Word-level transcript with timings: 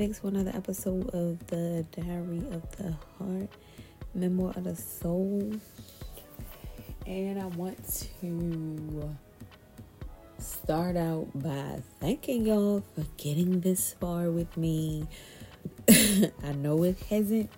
Back 0.00 0.18
to 0.22 0.28
another 0.28 0.52
episode 0.54 1.10
of 1.10 1.46
the 1.48 1.84
Diary 1.92 2.38
of 2.52 2.62
the 2.78 2.94
Heart, 3.18 3.50
Memoir 4.14 4.54
of 4.56 4.64
the 4.64 4.74
Soul. 4.74 5.52
And 7.06 7.38
I 7.38 7.44
want 7.44 8.06
to 8.22 9.14
start 10.38 10.96
out 10.96 11.28
by 11.34 11.82
thanking 12.00 12.46
y'all 12.46 12.82
for 12.94 13.04
getting 13.18 13.60
this 13.60 13.92
far 13.92 14.30
with 14.30 14.56
me. 14.56 15.06
I 15.90 16.52
know 16.52 16.82
it 16.82 16.98
hasn't 17.10 17.50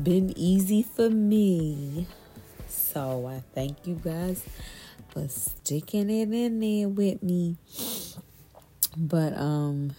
been 0.00 0.32
easy 0.38 0.84
for 0.84 1.10
me. 1.10 2.06
So 2.68 3.26
I 3.26 3.42
thank 3.52 3.84
you 3.84 3.96
guys 3.96 4.44
for 5.08 5.26
sticking 5.26 6.08
it 6.08 6.32
in 6.32 6.60
there 6.60 6.88
with 6.88 7.20
me. 7.20 7.56
But 8.96 9.36
um 9.36 9.96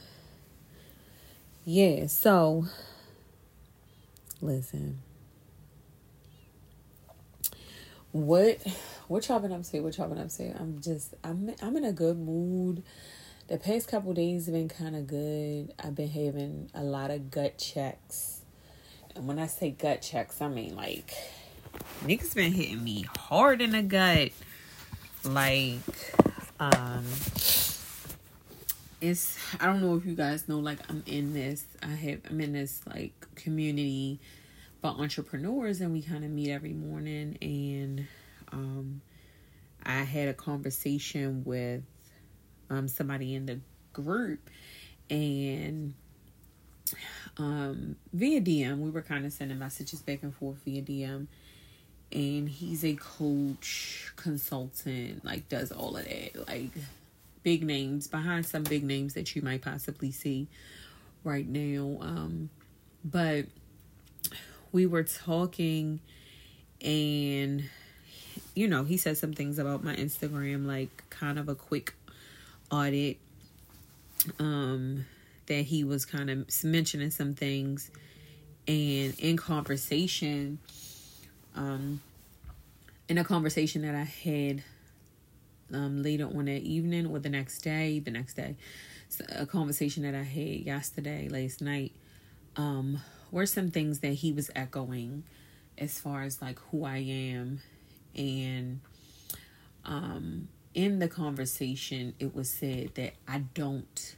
yeah, 1.65 2.07
so 2.07 2.65
listen. 4.41 4.99
What 8.11 8.59
what 9.07 9.27
y'all 9.27 9.39
been 9.39 9.51
up 9.51 9.63
to? 9.63 9.81
What 9.81 9.97
y'all 9.97 10.07
been 10.07 10.19
up 10.19 10.29
to? 10.29 10.59
I'm 10.59 10.81
just 10.81 11.13
I'm 11.23 11.53
I'm 11.61 11.77
in 11.77 11.83
a 11.83 11.91
good 11.91 12.17
mood. 12.17 12.83
The 13.47 13.57
past 13.57 13.87
couple 13.87 14.13
days 14.13 14.45
have 14.45 14.53
been 14.53 14.69
kind 14.69 14.95
of 14.95 15.07
good. 15.07 15.73
I've 15.83 15.95
been 15.95 16.09
having 16.09 16.69
a 16.73 16.83
lot 16.83 17.11
of 17.11 17.31
gut 17.31 17.57
checks. 17.57 18.41
And 19.15 19.27
when 19.27 19.39
I 19.39 19.47
say 19.47 19.71
gut 19.71 20.01
checks, 20.01 20.41
I 20.41 20.47
mean 20.47 20.75
like 20.75 21.13
niggas 22.03 22.33
been 22.33 22.51
hitting 22.53 22.83
me 22.83 23.05
hard 23.17 23.61
in 23.61 23.71
the 23.71 23.83
gut. 23.83 24.31
Like 25.23 25.79
um 26.59 27.05
it's 29.01 29.37
I 29.59 29.65
don't 29.65 29.81
know 29.81 29.95
if 29.95 30.05
you 30.05 30.15
guys 30.15 30.47
know 30.47 30.59
like 30.59 30.79
I'm 30.89 31.03
in 31.05 31.33
this 31.33 31.65
I 31.81 31.87
have 31.87 32.21
I'm 32.29 32.41
in 32.41 32.53
this 32.53 32.81
like 32.87 33.13
community 33.35 34.19
for 34.81 34.89
entrepreneurs 34.89 35.81
and 35.81 35.93
we 35.93 36.01
kind 36.01 36.23
of 36.23 36.31
meet 36.31 36.49
every 36.49 36.73
morning 36.73 37.37
and 37.41 38.07
um 38.51 39.01
I 39.83 40.03
had 40.03 40.27
a 40.27 40.33
conversation 40.33 41.43
with 41.45 41.83
um 42.69 42.87
somebody 42.87 43.35
in 43.35 43.45
the 43.45 43.59
group 43.93 44.49
and 45.09 45.93
um 47.37 47.95
via 48.11 48.41
DM 48.41 48.79
we 48.79 48.89
were 48.89 49.01
kind 49.01 49.25
of 49.25 49.31
sending 49.31 49.59
messages 49.59 50.01
back 50.01 50.23
and 50.23 50.35
forth 50.35 50.57
via 50.65 50.81
DM 50.81 51.27
and 52.11 52.49
he's 52.49 52.83
a 52.83 52.95
coach 52.95 54.11
consultant 54.17 55.23
like 55.23 55.47
does 55.47 55.71
all 55.71 55.95
of 55.95 56.03
that 56.03 56.47
like 56.47 56.71
big 57.43 57.63
names 57.63 58.07
behind 58.07 58.45
some 58.45 58.63
big 58.63 58.83
names 58.83 59.13
that 59.13 59.35
you 59.35 59.41
might 59.41 59.61
possibly 59.61 60.11
see 60.11 60.47
right 61.23 61.47
now. 61.47 61.97
Um, 62.01 62.49
but 63.03 63.45
we 64.71 64.85
were 64.85 65.03
talking 65.03 65.99
and 66.81 67.63
you 68.55 68.67
know, 68.67 68.83
he 68.83 68.97
said 68.97 69.17
some 69.17 69.33
things 69.33 69.59
about 69.59 69.83
my 69.83 69.95
Instagram, 69.95 70.65
like 70.65 71.03
kind 71.09 71.39
of 71.39 71.49
a 71.49 71.55
quick 71.55 71.93
audit. 72.71 73.17
Um, 74.37 75.05
that 75.47 75.63
he 75.63 75.83
was 75.83 76.05
kind 76.05 76.29
of 76.29 76.63
mentioning 76.63 77.09
some 77.09 77.33
things, 77.33 77.89
and 78.67 79.17
in 79.19 79.37
conversation, 79.37 80.59
um, 81.55 82.01
in 83.07 83.17
a 83.17 83.23
conversation 83.23 83.81
that 83.83 83.95
I 83.95 84.03
had 84.03 84.63
um, 85.73 86.01
later 86.03 86.25
on 86.25 86.45
that 86.45 86.61
evening 86.61 87.05
or 87.07 87.19
the 87.19 87.29
next 87.29 87.59
day, 87.59 87.99
the 87.99 88.11
next 88.11 88.35
day, 88.35 88.55
a 89.35 89.45
conversation 89.45 90.03
that 90.03 90.15
I 90.15 90.23
had 90.23 90.65
yesterday, 90.65 91.27
last 91.29 91.61
night, 91.61 91.93
um, 92.55 92.99
were 93.31 93.45
some 93.45 93.69
things 93.71 93.99
that 93.99 94.13
he 94.13 94.31
was 94.31 94.49
echoing 94.55 95.23
as 95.77 95.99
far 95.99 96.23
as 96.23 96.41
like 96.41 96.59
who 96.71 96.83
I 96.85 96.97
am. 96.97 97.61
And 98.15 98.81
um, 99.85 100.49
in 100.73 100.99
the 100.99 101.07
conversation, 101.07 102.13
it 102.19 102.35
was 102.35 102.49
said 102.49 102.95
that 102.95 103.13
I 103.27 103.39
don't 103.53 104.15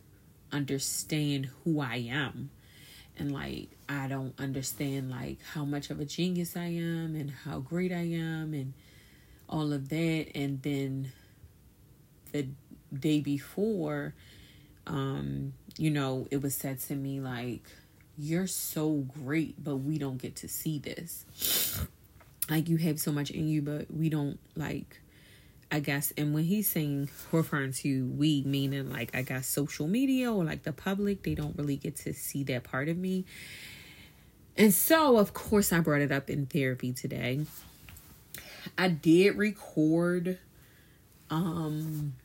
understand 0.52 1.50
who 1.64 1.80
I 1.80 2.08
am. 2.10 2.50
And 3.18 3.32
like, 3.32 3.70
I 3.88 4.08
don't 4.08 4.34
understand 4.40 5.12
like 5.12 5.38
how 5.54 5.66
much 5.66 5.90
of 5.90 6.00
a 6.00 6.06
genius 6.06 6.56
I 6.56 6.68
am 6.68 7.16
and 7.16 7.30
how 7.30 7.60
great 7.60 7.92
I 7.92 8.08
am 8.08 8.54
and 8.54 8.74
all 9.48 9.74
of 9.74 9.90
that. 9.90 10.28
And 10.34 10.62
then 10.62 11.12
the 12.32 12.48
day 12.94 13.22
before, 13.22 14.14
um, 14.88 15.54
you 15.78 15.90
know, 15.90 16.28
it 16.32 16.42
was 16.42 16.56
said 16.56 16.80
to 16.82 16.96
me 16.96 17.20
like, 17.20 17.64
You're 18.18 18.48
so 18.48 19.06
great, 19.24 19.64
but 19.64 19.78
we 19.78 19.98
don't 19.98 20.18
get 20.18 20.36
to 20.38 20.48
see 20.48 20.80
this. 20.80 21.26
Like 22.50 22.68
you 22.68 22.78
have 22.78 23.00
so 23.00 23.12
much 23.12 23.32
in 23.32 23.48
you, 23.48 23.62
but 23.62 23.90
we 23.90 24.10
don't 24.10 24.40
like 24.56 25.00
I 25.72 25.80
guess 25.80 26.12
and 26.18 26.34
when 26.34 26.44
he's 26.44 26.68
saying 26.68 27.10
referring 27.32 27.72
to 27.74 28.06
we 28.08 28.44
meaning 28.46 28.92
like 28.92 29.16
I 29.16 29.22
guess 29.22 29.48
social 29.48 29.88
media 29.88 30.32
or 30.32 30.44
like 30.44 30.64
the 30.64 30.74
public, 30.74 31.24
they 31.24 31.34
don't 31.34 31.58
really 31.58 31.78
get 31.78 31.96
to 31.98 32.14
see 32.14 32.44
that 32.46 32.64
part 32.66 32.90
of 32.90 32.98
me. 32.98 33.26
And 34.58 34.74
so 34.74 35.18
of 35.18 35.34
course 35.34 35.72
I 35.72 35.80
brought 35.80 36.02
it 36.02 36.12
up 36.12 36.30
in 36.30 36.46
therapy 36.46 36.92
today. 36.92 37.46
I 38.78 38.90
did 38.90 39.38
record 39.38 40.38
um 41.30 42.16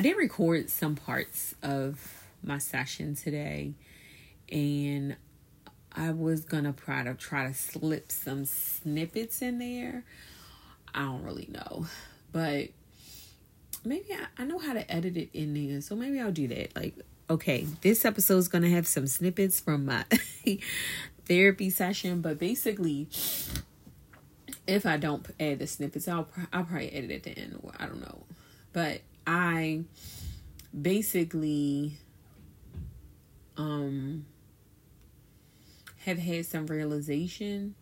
I 0.00 0.02
did 0.02 0.16
record 0.16 0.70
some 0.70 0.96
parts 0.96 1.54
of 1.62 2.24
my 2.42 2.56
session 2.56 3.16
today 3.16 3.74
and 4.50 5.14
I 5.94 6.12
was 6.12 6.46
gonna 6.46 6.72
try 6.72 7.04
to 7.04 7.12
try 7.12 7.48
to 7.48 7.52
slip 7.52 8.10
some 8.10 8.46
snippets 8.46 9.42
in 9.42 9.58
there. 9.58 10.04
I 10.94 11.00
don't 11.00 11.22
really 11.22 11.50
know. 11.52 11.84
But 12.32 12.70
maybe 13.84 14.06
I, 14.14 14.42
I 14.42 14.46
know 14.46 14.58
how 14.58 14.72
to 14.72 14.90
edit 14.90 15.18
it 15.18 15.28
in 15.34 15.52
there. 15.52 15.82
So 15.82 15.94
maybe 15.94 16.18
I'll 16.18 16.32
do 16.32 16.48
that. 16.48 16.74
Like, 16.74 16.94
okay, 17.28 17.66
this 17.82 18.06
episode 18.06 18.38
is 18.38 18.48
gonna 18.48 18.70
have 18.70 18.86
some 18.86 19.06
snippets 19.06 19.60
from 19.60 19.84
my 19.84 20.06
therapy 21.26 21.68
session, 21.68 22.22
but 22.22 22.38
basically 22.38 23.06
if 24.66 24.86
I 24.86 24.96
don't 24.96 25.26
add 25.38 25.58
the 25.58 25.66
snippets, 25.66 26.08
I'll 26.08 26.26
I'll 26.54 26.64
probably 26.64 26.90
edit 26.90 27.26
it 27.26 27.36
in 27.36 27.60
or 27.62 27.72
I 27.78 27.84
don't 27.84 28.00
know. 28.00 28.22
But 28.72 29.02
I 29.32 29.82
basically 30.78 31.92
um 33.56 34.26
have 35.98 36.18
had 36.18 36.46
some 36.46 36.66
realization 36.66 37.76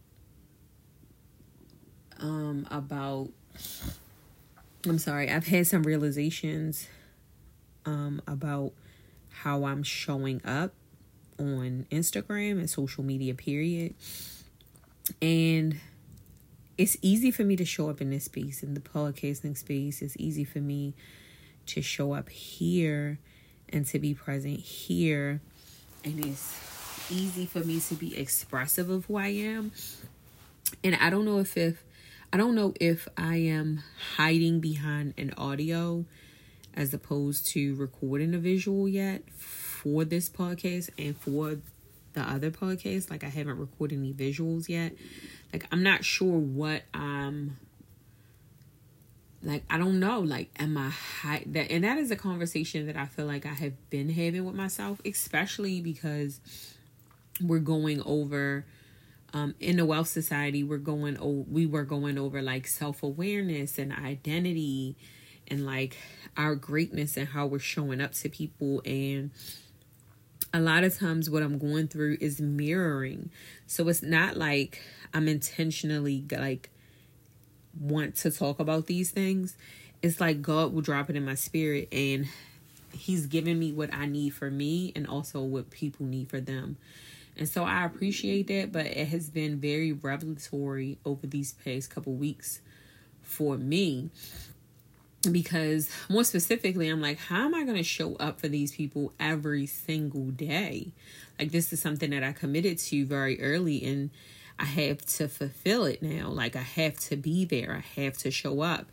um 2.20 2.66
about 2.70 3.30
I'm 4.86 4.98
sorry, 4.98 5.30
I've 5.30 5.46
had 5.46 5.66
some 5.66 5.84
realizations 5.84 6.86
um 7.86 8.20
about 8.26 8.72
how 9.30 9.64
I'm 9.64 9.82
showing 9.82 10.42
up 10.44 10.72
on 11.38 11.86
Instagram 11.90 12.58
and 12.58 12.68
social 12.68 13.02
media 13.02 13.32
period. 13.32 13.94
And 15.22 15.80
it's 16.76 16.98
easy 17.00 17.30
for 17.30 17.44
me 17.44 17.56
to 17.56 17.64
show 17.64 17.88
up 17.88 18.02
in 18.02 18.10
this 18.10 18.24
space 18.24 18.62
in 18.62 18.74
the 18.74 18.80
podcasting 18.80 19.56
space. 19.56 20.02
It's 20.02 20.16
easy 20.18 20.44
for 20.44 20.58
me 20.58 20.92
to 21.68 21.82
show 21.82 22.12
up 22.12 22.28
here 22.28 23.18
and 23.68 23.86
to 23.86 23.98
be 23.98 24.14
present 24.14 24.60
here. 24.60 25.40
And 26.04 26.24
it's 26.24 27.10
easy 27.10 27.46
for 27.46 27.60
me 27.60 27.80
to 27.80 27.94
be 27.94 28.16
expressive 28.18 28.90
of 28.90 29.06
who 29.06 29.16
I 29.16 29.28
am. 29.28 29.72
And 30.84 30.96
I 30.96 31.10
don't 31.10 31.24
know 31.24 31.38
if 31.38 31.56
if 31.56 31.84
I 32.32 32.36
don't 32.36 32.54
know 32.54 32.74
if 32.78 33.08
I 33.16 33.36
am 33.36 33.82
hiding 34.16 34.60
behind 34.60 35.14
an 35.16 35.32
audio 35.38 36.04
as 36.74 36.92
opposed 36.92 37.46
to 37.48 37.74
recording 37.76 38.34
a 38.34 38.38
visual 38.38 38.86
yet 38.86 39.22
for 39.30 40.04
this 40.04 40.28
podcast 40.28 40.90
and 40.98 41.16
for 41.16 41.56
the 42.12 42.20
other 42.20 42.50
podcast. 42.50 43.10
Like 43.10 43.24
I 43.24 43.28
haven't 43.28 43.58
recorded 43.58 43.98
any 43.98 44.12
visuals 44.12 44.68
yet. 44.68 44.92
Like 45.52 45.66
I'm 45.72 45.82
not 45.82 46.04
sure 46.04 46.38
what 46.38 46.82
I'm 46.92 47.56
like 49.42 49.64
I 49.70 49.78
don't 49.78 50.00
know 50.00 50.20
like 50.20 50.50
am 50.58 50.76
I 50.76 50.88
high 50.88 51.42
that 51.46 51.70
and 51.70 51.84
that 51.84 51.98
is 51.98 52.10
a 52.10 52.16
conversation 52.16 52.86
that 52.86 52.96
I 52.96 53.06
feel 53.06 53.26
like 53.26 53.46
I 53.46 53.54
have 53.54 53.90
been 53.90 54.10
having 54.10 54.44
with 54.44 54.54
myself 54.54 55.00
especially 55.04 55.80
because 55.80 56.40
we're 57.40 57.58
going 57.60 58.02
over 58.04 58.64
um 59.32 59.54
in 59.60 59.76
the 59.76 59.84
Wellth 59.84 60.08
Society 60.08 60.64
we're 60.64 60.78
going 60.78 61.16
oh 61.20 61.46
we 61.48 61.66
were 61.66 61.84
going 61.84 62.18
over 62.18 62.42
like 62.42 62.66
self-awareness 62.66 63.78
and 63.78 63.92
identity 63.92 64.96
and 65.46 65.64
like 65.64 65.96
our 66.36 66.54
greatness 66.54 67.16
and 67.16 67.28
how 67.28 67.46
we're 67.46 67.58
showing 67.58 68.00
up 68.00 68.12
to 68.12 68.28
people 68.28 68.82
and 68.84 69.30
a 70.52 70.60
lot 70.60 70.84
of 70.84 70.98
times 70.98 71.28
what 71.28 71.42
I'm 71.42 71.58
going 71.58 71.88
through 71.88 72.18
is 72.20 72.40
mirroring. 72.40 73.30
So 73.66 73.88
it's 73.88 74.02
not 74.02 74.36
like 74.36 74.80
I'm 75.12 75.28
intentionally 75.28 76.24
like 76.30 76.70
want 77.80 78.16
to 78.16 78.30
talk 78.30 78.60
about 78.60 78.86
these 78.86 79.10
things. 79.10 79.56
It's 80.02 80.20
like 80.20 80.42
God 80.42 80.72
will 80.72 80.82
drop 80.82 81.10
it 81.10 81.16
in 81.16 81.24
my 81.24 81.34
spirit 81.34 81.88
and 81.92 82.28
he's 82.92 83.26
given 83.26 83.58
me 83.58 83.72
what 83.72 83.92
I 83.92 84.06
need 84.06 84.30
for 84.30 84.50
me 84.50 84.92
and 84.94 85.06
also 85.06 85.40
what 85.40 85.70
people 85.70 86.06
need 86.06 86.28
for 86.28 86.40
them. 86.40 86.76
And 87.36 87.48
so 87.48 87.64
I 87.64 87.84
appreciate 87.84 88.48
that, 88.48 88.72
but 88.72 88.86
it 88.86 89.08
has 89.08 89.30
been 89.30 89.60
very 89.60 89.92
revelatory 89.92 90.98
over 91.04 91.26
these 91.26 91.52
past 91.52 91.90
couple 91.90 92.14
weeks 92.14 92.60
for 93.22 93.56
me 93.56 94.10
because 95.32 95.90
more 96.08 96.22
specifically 96.22 96.88
i'm 96.88 97.00
like 97.00 97.18
how 97.18 97.44
am 97.44 97.54
i 97.54 97.64
going 97.64 97.76
to 97.76 97.82
show 97.82 98.14
up 98.16 98.40
for 98.40 98.46
these 98.48 98.72
people 98.72 99.12
every 99.18 99.66
single 99.66 100.26
day 100.26 100.92
like 101.40 101.50
this 101.50 101.72
is 101.72 101.80
something 101.80 102.10
that 102.10 102.22
i 102.22 102.32
committed 102.32 102.78
to 102.78 103.04
very 103.04 103.40
early 103.42 103.84
and 103.84 104.10
i 104.58 104.64
have 104.64 105.04
to 105.04 105.28
fulfill 105.28 105.84
it 105.84 106.02
now. 106.02 106.28
Like 106.28 106.56
i 106.56 106.62
have 106.62 106.98
to 107.00 107.16
be 107.16 107.44
there. 107.44 107.82
I 107.84 108.00
have 108.00 108.16
to 108.18 108.30
show 108.30 108.60
up. 108.60 108.86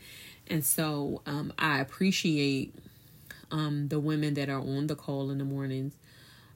And 0.47 0.63
so 0.63 1.21
um, 1.25 1.53
i 1.57 1.79
appreciate 1.79 2.73
um, 3.51 3.87
the 3.87 3.99
women 3.99 4.33
that 4.35 4.49
are 4.49 4.59
on 4.59 4.87
the 4.87 4.95
call 4.95 5.29
in 5.29 5.37
the 5.37 5.45
mornings 5.45 5.93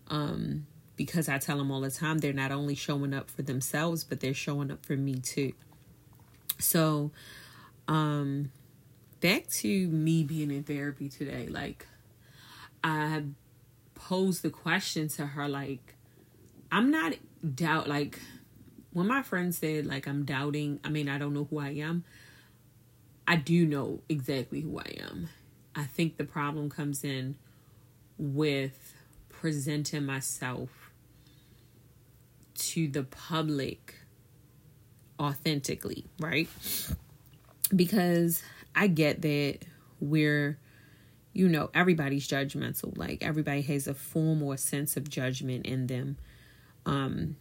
um, 0.08 0.66
because 0.96 1.30
i 1.30 1.38
tell 1.38 1.58
them 1.58 1.72
all 1.72 1.82
the 1.82 1.92
time 1.92 2.18
they're 2.18 2.34
not 2.34 2.52
only 2.52 2.76
showing 2.76 3.14
up 3.14 3.30
for 3.30 3.42
themselves 3.44 4.04
but 4.04 4.20
they're 4.20 4.34
showing 4.34 4.72
up 4.72 4.86
for 4.86 4.96
me 4.96 5.16
too. 5.16 5.54
So 6.60 7.12
um 7.88 8.52
back 9.22 9.48
to 9.48 9.88
me 9.88 10.24
being 10.24 10.52
in 10.52 10.64
therapy 10.64 11.10
today, 11.10 11.48
like 11.48 11.88
I 12.84 13.24
posed 13.96 14.44
the 14.44 14.50
question 14.50 15.08
to 15.10 15.26
her, 15.26 15.48
like, 15.48 15.96
I'm 16.72 16.92
not 16.92 17.14
doubt 17.56 17.88
like 17.88 18.20
when 18.92 19.08
my 19.08 19.22
friend 19.22 19.54
said 19.54 19.86
like 19.86 20.08
I'm 20.08 20.26
doubting, 20.26 20.80
I 20.84 20.90
mean 20.90 21.10
I 21.10 21.18
don't 21.18 21.34
know 21.34 21.48
who 21.50 21.60
I 21.60 21.70
am. 21.70 22.04
I 23.28 23.36
do 23.36 23.66
know 23.66 24.02
exactly 24.10 24.62
who 24.62 24.80
I 24.80 24.96
am. 25.02 25.30
I 25.76 25.84
think 25.84 26.18
the 26.18 26.24
problem 26.24 26.70
comes 26.70 27.04
in 27.04 27.36
with 28.18 28.94
presenting 29.30 30.06
myself 30.06 30.70
to 32.56 32.88
the 32.88 33.04
public 33.04 33.96
authentically, 35.20 36.06
right? 36.20 36.50
Because 37.76 38.42
I 38.76 38.88
get 38.88 39.22
that 39.22 39.60
we're, 40.00 40.58
you 41.34 41.48
know, 41.48 41.70
everybody's 41.74 42.28
judgmental. 42.28 42.98
Like 42.98 43.24
everybody 43.24 43.62
has 43.62 43.88
a 43.88 43.94
form 43.94 44.42
or 44.42 44.58
sense 44.58 44.98
of 44.98 45.10
judgment 45.10 45.66
in 45.66 45.88
them. 45.88 46.18
Um, 46.86 47.36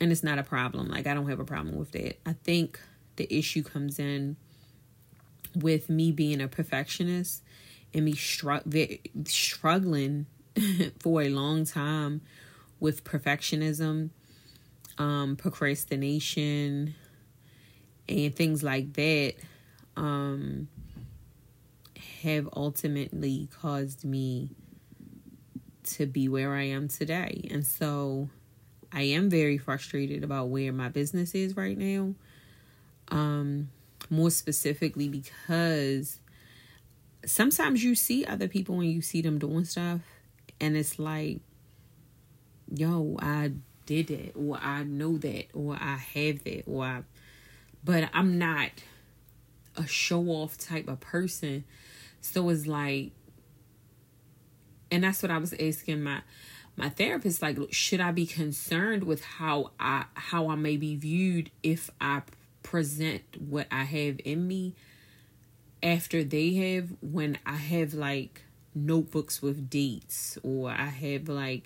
and 0.00 0.12
it's 0.12 0.22
not 0.22 0.38
a 0.38 0.42
problem. 0.42 0.88
Like 0.88 1.06
I 1.06 1.14
don't 1.14 1.28
have 1.28 1.40
a 1.40 1.44
problem 1.44 1.76
with 1.76 1.92
that. 1.92 2.18
I 2.26 2.32
think 2.32 2.80
the 3.16 3.32
issue 3.32 3.62
comes 3.62 3.98
in 3.98 4.36
with 5.54 5.88
me 5.88 6.12
being 6.12 6.40
a 6.40 6.48
perfectionist 6.48 7.42
and 7.94 8.04
me 8.04 8.14
str- 8.14 8.56
struggling 9.24 10.26
for 11.00 11.22
a 11.22 11.28
long 11.28 11.64
time 11.64 12.20
with 12.78 13.04
perfectionism, 13.04 14.10
um, 14.98 15.36
procrastination, 15.36 16.94
and 18.08 18.36
things 18.36 18.62
like 18.62 18.92
that 18.94 19.34
um, 19.96 20.68
have 22.22 22.48
ultimately 22.54 23.48
caused 23.60 24.04
me 24.04 24.50
to 25.84 26.06
be 26.06 26.28
where 26.28 26.54
I 26.54 26.64
am 26.64 26.88
today. 26.88 27.48
And 27.50 27.64
so 27.64 28.28
I 28.96 29.02
am 29.02 29.28
very 29.28 29.58
frustrated 29.58 30.24
about 30.24 30.48
where 30.48 30.72
my 30.72 30.88
business 30.88 31.34
is 31.34 31.54
right 31.54 31.76
now. 31.76 32.14
Um, 33.08 33.68
more 34.08 34.30
specifically, 34.30 35.08
because 35.08 36.18
sometimes 37.26 37.84
you 37.84 37.94
see 37.94 38.24
other 38.24 38.48
people 38.48 38.80
and 38.80 38.90
you 38.90 39.02
see 39.02 39.20
them 39.20 39.38
doing 39.38 39.66
stuff, 39.66 40.00
and 40.60 40.76
it's 40.76 40.98
like, 40.98 41.40
yo, 42.72 43.16
I 43.20 43.52
did 43.84 44.10
it, 44.10 44.32
or 44.34 44.58
I 44.62 44.82
know 44.82 45.18
that, 45.18 45.48
or 45.52 45.76
I 45.78 45.96
have 46.14 46.42
that, 46.44 46.64
or 46.66 46.84
I, 46.84 47.02
but 47.84 48.08
I'm 48.14 48.38
not 48.38 48.70
a 49.76 49.86
show 49.86 50.22
off 50.28 50.56
type 50.56 50.88
of 50.88 51.00
person. 51.00 51.64
So 52.22 52.48
it's 52.48 52.66
like, 52.66 53.12
and 54.90 55.04
that's 55.04 55.22
what 55.22 55.30
I 55.30 55.38
was 55.38 55.52
asking 55.52 56.02
my 56.02 56.22
my 56.76 56.88
therapist 56.88 57.42
like 57.42 57.58
should 57.70 58.00
i 58.00 58.10
be 58.10 58.26
concerned 58.26 59.04
with 59.04 59.24
how 59.24 59.70
i 59.80 60.04
how 60.14 60.48
i 60.48 60.54
may 60.54 60.76
be 60.76 60.94
viewed 60.96 61.50
if 61.62 61.90
i 62.00 62.22
present 62.62 63.22
what 63.38 63.66
i 63.70 63.84
have 63.84 64.18
in 64.24 64.46
me 64.46 64.74
after 65.82 66.24
they 66.24 66.54
have 66.54 66.92
when 67.00 67.38
i 67.46 67.56
have 67.56 67.94
like 67.94 68.42
notebooks 68.74 69.40
with 69.40 69.70
dates 69.70 70.38
or 70.42 70.70
i 70.70 70.86
have 70.86 71.28
like 71.28 71.64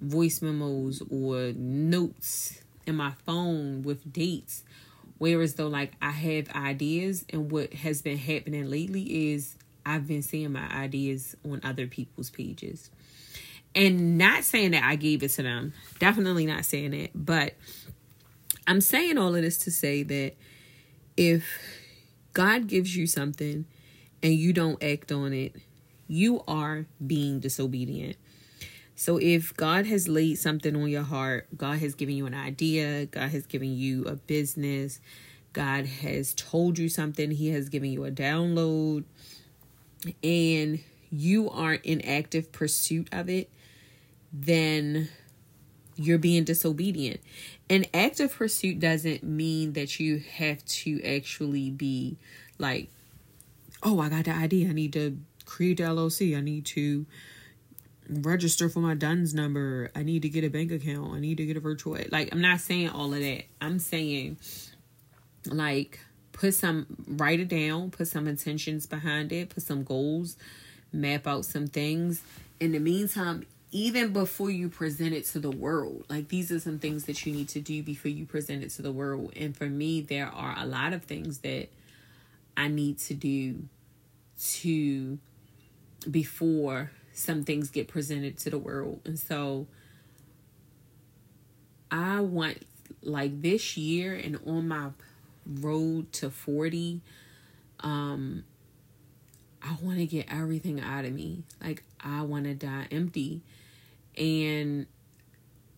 voice 0.00 0.40
memos 0.40 1.02
or 1.10 1.52
notes 1.54 2.60
in 2.86 2.96
my 2.96 3.12
phone 3.24 3.82
with 3.82 4.12
dates 4.12 4.62
Whereas 5.18 5.54
though 5.54 5.68
like 5.68 5.92
I 6.02 6.10
have 6.10 6.50
ideas 6.50 7.24
and 7.30 7.50
what 7.50 7.72
has 7.72 8.02
been 8.02 8.18
happening 8.18 8.68
lately 8.68 9.32
is 9.32 9.56
I've 9.84 10.06
been 10.06 10.22
seeing 10.22 10.52
my 10.52 10.68
ideas 10.68 11.36
on 11.44 11.60
other 11.64 11.86
people's 11.86 12.30
pages. 12.30 12.90
And 13.76 14.18
not 14.18 14.42
saying 14.42 14.72
that 14.72 14.82
I 14.82 14.96
gave 14.96 15.22
it 15.22 15.28
to 15.32 15.42
them. 15.42 15.72
Definitely 16.00 16.46
not 16.46 16.64
saying 16.64 16.90
that. 16.92 17.10
But 17.14 17.54
I'm 18.66 18.80
saying 18.80 19.18
all 19.18 19.34
of 19.34 19.42
this 19.42 19.58
to 19.58 19.70
say 19.70 20.02
that 20.02 20.32
if 21.16 21.44
God 22.32 22.66
gives 22.66 22.96
you 22.96 23.06
something 23.06 23.66
and 24.22 24.32
you 24.32 24.52
don't 24.52 24.82
act 24.82 25.12
on 25.12 25.32
it, 25.32 25.54
you 26.08 26.42
are 26.48 26.86
being 27.06 27.38
disobedient. 27.38 28.16
So 28.94 29.18
if 29.18 29.54
God 29.54 29.84
has 29.86 30.08
laid 30.08 30.38
something 30.38 30.74
on 30.74 30.88
your 30.88 31.02
heart, 31.02 31.48
God 31.54 31.78
has 31.80 31.94
given 31.94 32.16
you 32.16 32.24
an 32.24 32.34
idea, 32.34 33.04
God 33.04 33.28
has 33.28 33.44
given 33.44 33.76
you 33.76 34.04
a 34.04 34.14
business, 34.14 35.00
God 35.52 35.84
has 35.84 36.32
told 36.34 36.78
you 36.78 36.88
something, 36.88 37.30
He 37.30 37.50
has 37.50 37.68
given 37.68 37.90
you 37.90 38.06
a 38.06 38.10
download, 38.10 39.04
and 40.24 40.80
you 41.10 41.50
aren't 41.50 41.84
in 41.84 42.00
active 42.00 42.52
pursuit 42.52 43.08
of 43.12 43.28
it, 43.28 43.50
then 44.32 45.08
you're 45.96 46.18
being 46.18 46.44
disobedient. 46.44 47.20
And 47.68 47.88
active 47.92 48.34
pursuit 48.34 48.78
doesn't 48.78 49.22
mean 49.22 49.72
that 49.72 49.98
you 49.98 50.18
have 50.18 50.64
to 50.64 51.02
actually 51.02 51.70
be 51.70 52.16
like, 52.58 52.90
oh, 53.82 54.00
I 54.00 54.08
got 54.08 54.26
the 54.26 54.32
idea. 54.32 54.68
I 54.68 54.72
need 54.72 54.92
to 54.92 55.18
create 55.44 55.78
the 55.78 55.84
LLC. 55.84 56.36
I 56.36 56.40
need 56.40 56.66
to 56.66 57.06
register 58.08 58.68
for 58.68 58.80
my 58.80 58.94
DUNS 58.94 59.34
number. 59.34 59.90
I 59.96 60.02
need 60.02 60.22
to 60.22 60.28
get 60.28 60.44
a 60.44 60.48
bank 60.48 60.70
account. 60.70 61.14
I 61.14 61.20
need 61.20 61.38
to 61.38 61.46
get 61.46 61.56
a 61.56 61.60
virtual. 61.60 61.98
Like, 62.10 62.28
I'm 62.32 62.40
not 62.40 62.60
saying 62.60 62.90
all 62.90 63.12
of 63.12 63.20
that. 63.20 63.44
I'm 63.60 63.78
saying, 63.78 64.36
like, 65.46 66.00
put 66.32 66.54
some, 66.54 66.86
write 67.08 67.40
it 67.40 67.48
down, 67.48 67.90
put 67.90 68.08
some 68.08 68.28
intentions 68.28 68.86
behind 68.86 69.32
it, 69.32 69.50
put 69.50 69.62
some 69.62 69.82
goals, 69.82 70.36
map 70.92 71.26
out 71.26 71.44
some 71.44 71.66
things. 71.66 72.22
In 72.60 72.72
the 72.72 72.78
meantime, 72.78 73.44
even 73.76 74.10
before 74.14 74.50
you 74.50 74.70
present 74.70 75.12
it 75.12 75.26
to 75.26 75.38
the 75.38 75.50
world, 75.50 76.06
like, 76.08 76.28
these 76.28 76.50
are 76.50 76.58
some 76.58 76.78
things 76.78 77.04
that 77.04 77.26
you 77.26 77.32
need 77.34 77.46
to 77.50 77.60
do 77.60 77.82
before 77.82 78.10
you 78.10 78.24
present 78.24 78.64
it 78.64 78.70
to 78.70 78.80
the 78.80 78.90
world. 78.90 79.34
And 79.36 79.54
for 79.54 79.66
me, 79.66 80.00
there 80.00 80.28
are 80.28 80.54
a 80.56 80.64
lot 80.64 80.94
of 80.94 81.04
things 81.04 81.40
that 81.40 81.68
I 82.56 82.68
need 82.68 82.98
to 83.00 83.12
do 83.12 83.68
to 84.38 85.18
before 86.10 86.90
some 87.12 87.44
things 87.44 87.68
get 87.68 87.86
presented 87.86 88.38
to 88.38 88.50
the 88.50 88.58
world. 88.58 89.02
And 89.04 89.18
so 89.18 89.66
I 91.90 92.20
want 92.20 92.66
like 93.02 93.42
this 93.42 93.76
year 93.76 94.14
and 94.14 94.38
on 94.46 94.68
my 94.68 94.88
road 95.46 96.12
to 96.12 96.30
40 96.30 97.00
um 97.80 98.42
I 99.62 99.76
want 99.82 99.98
to 99.98 100.06
get 100.06 100.26
everything 100.30 100.80
out 100.80 101.04
of 101.04 101.12
me. 101.12 101.42
Like 101.62 101.82
I 102.00 102.22
want 102.22 102.44
to 102.44 102.54
die 102.54 102.86
empty. 102.90 103.42
And 104.16 104.86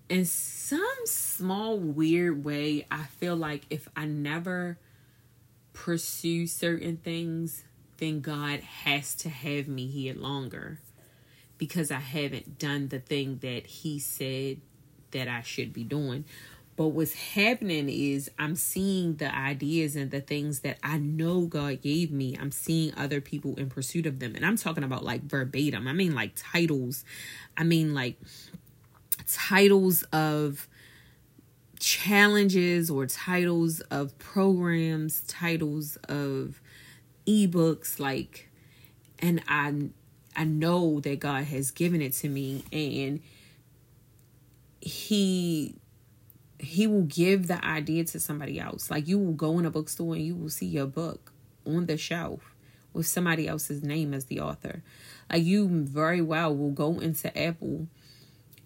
in 0.09 0.25
some 0.25 0.81
small 1.05 1.79
weird 1.79 2.45
way, 2.45 2.87
I 2.91 3.05
feel 3.05 3.37
like 3.37 3.67
if 3.71 3.89
I 3.97 4.07
never 4.07 4.79
pursue 5.73 6.47
certain 6.47 6.97
things, 6.97 7.65
then 7.99 8.21
God 8.21 8.61
has 8.61 9.15
to 9.17 9.29
have 9.29 9.69
me 9.69 9.87
here 9.87 10.15
longer 10.15 10.81
because 11.59 11.91
I 11.91 11.99
haven't 11.99 12.59
done 12.59 12.89
the 12.89 13.01
thing 13.01 13.39
that 13.43 13.67
he 13.67 13.99
said 13.99 14.61
that 15.11 15.29
I 15.29 15.43
should 15.43 15.73
be 15.73 15.85
doing. 15.85 16.25
But 16.79 16.91
what's 16.91 17.15
happening 17.15 17.89
is 17.89 18.31
I'm 18.39 18.55
seeing 18.55 19.17
the 19.17 19.35
ideas 19.35 19.97
and 19.97 20.13
the 20.13 20.21
things 20.21 20.61
that 20.61 20.79
I 20.81 20.99
know 20.99 21.41
God 21.41 21.83
gave 21.83 22.13
me. 22.13 22.39
I'm 22.41 22.53
seeing 22.53 22.95
other 22.97 23.21
people 23.21 23.57
in 23.57 23.69
pursuit 23.69 24.07
of 24.07 24.21
them. 24.21 24.37
And 24.37 24.47
I'm 24.47 24.57
talking 24.57 24.85
about 24.85 25.05
like 25.05 25.25
verbatim. 25.25 25.89
I 25.89 25.93
mean 25.93 26.15
like 26.15 26.35
titles. 26.37 27.05
I 27.57 27.65
mean 27.65 27.95
like 27.95 28.17
titles 29.27 30.05
of 30.13 30.69
challenges 31.81 32.91
or 32.91 33.07
titles 33.07 33.81
of 33.91 34.17
programs, 34.21 35.23
titles 35.27 35.97
of 36.09 36.61
ebooks 37.27 37.99
like 37.99 38.49
and 39.19 39.43
I 39.49 39.89
I 40.37 40.45
know 40.45 41.01
that 41.01 41.19
God 41.19 41.43
has 41.43 41.73
given 41.73 42.01
it 42.01 42.13
to 42.15 42.29
me 42.29 42.63
and 42.73 43.21
he 44.81 45.75
he 46.59 46.87
will 46.87 47.03
give 47.03 47.47
the 47.47 47.65
idea 47.65 48.05
to 48.05 48.21
somebody 48.21 48.59
else. 48.59 48.91
Like 48.91 49.07
you 49.07 49.19
will 49.19 49.33
go 49.33 49.59
in 49.59 49.67
a 49.67 49.71
bookstore 49.71 50.15
and 50.15 50.25
you 50.25 50.35
will 50.35 50.49
see 50.49 50.67
your 50.67 50.87
book 50.87 51.33
on 51.65 51.87
the 51.87 51.97
shelf 51.97 52.55
with 52.93 53.07
somebody 53.07 53.47
else's 53.47 53.83
name 53.83 54.13
as 54.13 54.25
the 54.27 54.41
author. 54.41 54.83
Like 55.31 55.45
you 55.45 55.69
very 55.69 56.21
well 56.21 56.55
will 56.55 56.71
go 56.71 56.99
into 56.99 57.37
Apple 57.39 57.87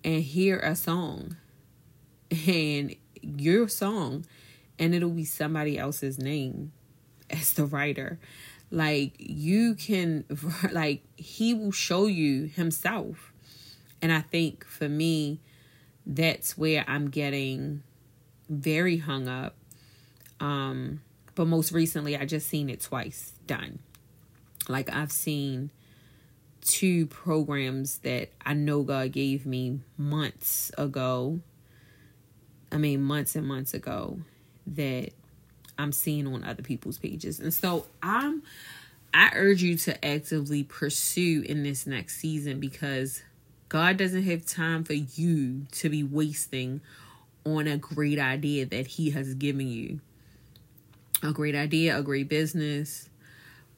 and 0.05 0.23
hear 0.23 0.59
a 0.59 0.75
song 0.75 1.37
and 2.47 2.97
your 3.21 3.69
song 3.69 4.25
and 4.79 4.95
it'll 4.95 5.11
be 5.11 5.25
somebody 5.25 5.79
else's 5.79 6.19
name 6.19 6.73
as 7.31 7.53
the 7.53 7.67
writer. 7.67 8.19
Like 8.71 9.15
you 9.19 9.75
can 9.75 10.25
like 10.73 11.03
he 11.17 11.53
will 11.53 11.73
show 11.73 12.07
you 12.07 12.45
himself. 12.45 13.33
And 14.01 14.13
I 14.13 14.21
think 14.21 14.65
for 14.65 14.89
me 14.89 15.41
that's 16.07 16.57
where 16.59 16.85
I'm 16.87 17.11
getting 17.11 17.83
very 18.49 18.99
hung 18.99 19.29
up. 19.29 19.55
Um, 20.41 21.01
but 21.35 21.47
most 21.47 21.73
recently, 21.73 22.17
I 22.17 22.25
just 22.25 22.49
seen 22.49 22.69
it 22.69 22.81
twice 22.81 23.33
done. 23.47 23.79
Like 24.69 24.93
I've 24.93 25.13
seen 25.13 25.71
two 26.61 27.07
programs 27.07 27.99
that 27.99 28.31
I 28.45 28.55
know 28.55 28.83
God 28.83 29.13
gave 29.13 29.47
me 29.47 29.81
months 29.97 30.71
ago. 30.79 31.41
I 32.71 32.79
mean, 32.79 33.03
months 33.03 33.35
and 33.35 33.47
months 33.47 33.75
ago 33.75 34.21
that 34.69 35.11
I'm 35.79 35.93
seeing 35.93 36.27
on 36.27 36.45
other 36.45 36.63
people's 36.63 36.99
pages. 36.99 37.41
And 37.41 37.53
so 37.53 37.87
I'm 38.03 38.43
I 39.15 39.31
urge 39.35 39.63
you 39.63 39.77
to 39.77 40.05
actively 40.05 40.63
pursue 40.63 41.45
in 41.47 41.63
this 41.63 41.87
next 41.87 42.17
season 42.17 42.61
because 42.61 43.23
God 43.73 43.97
doesn't 43.97 44.25
have 44.25 44.45
time 44.45 44.85
for 44.85 44.93
you 44.93 45.63
to 45.71 45.89
be 45.89 46.03
wasting 46.03 46.83
on 47.47 47.67
a 47.67 47.79
great 47.79 48.19
idea 48.19 48.67
that 48.67 48.87
He 48.87 49.13
has 49.13 49.33
given 49.33 49.67
you. 49.67 50.01
A 51.23 51.33
great 51.33 51.55
idea, 51.55 51.99
a 51.99 52.03
great 52.03 52.29
business, 52.29 53.09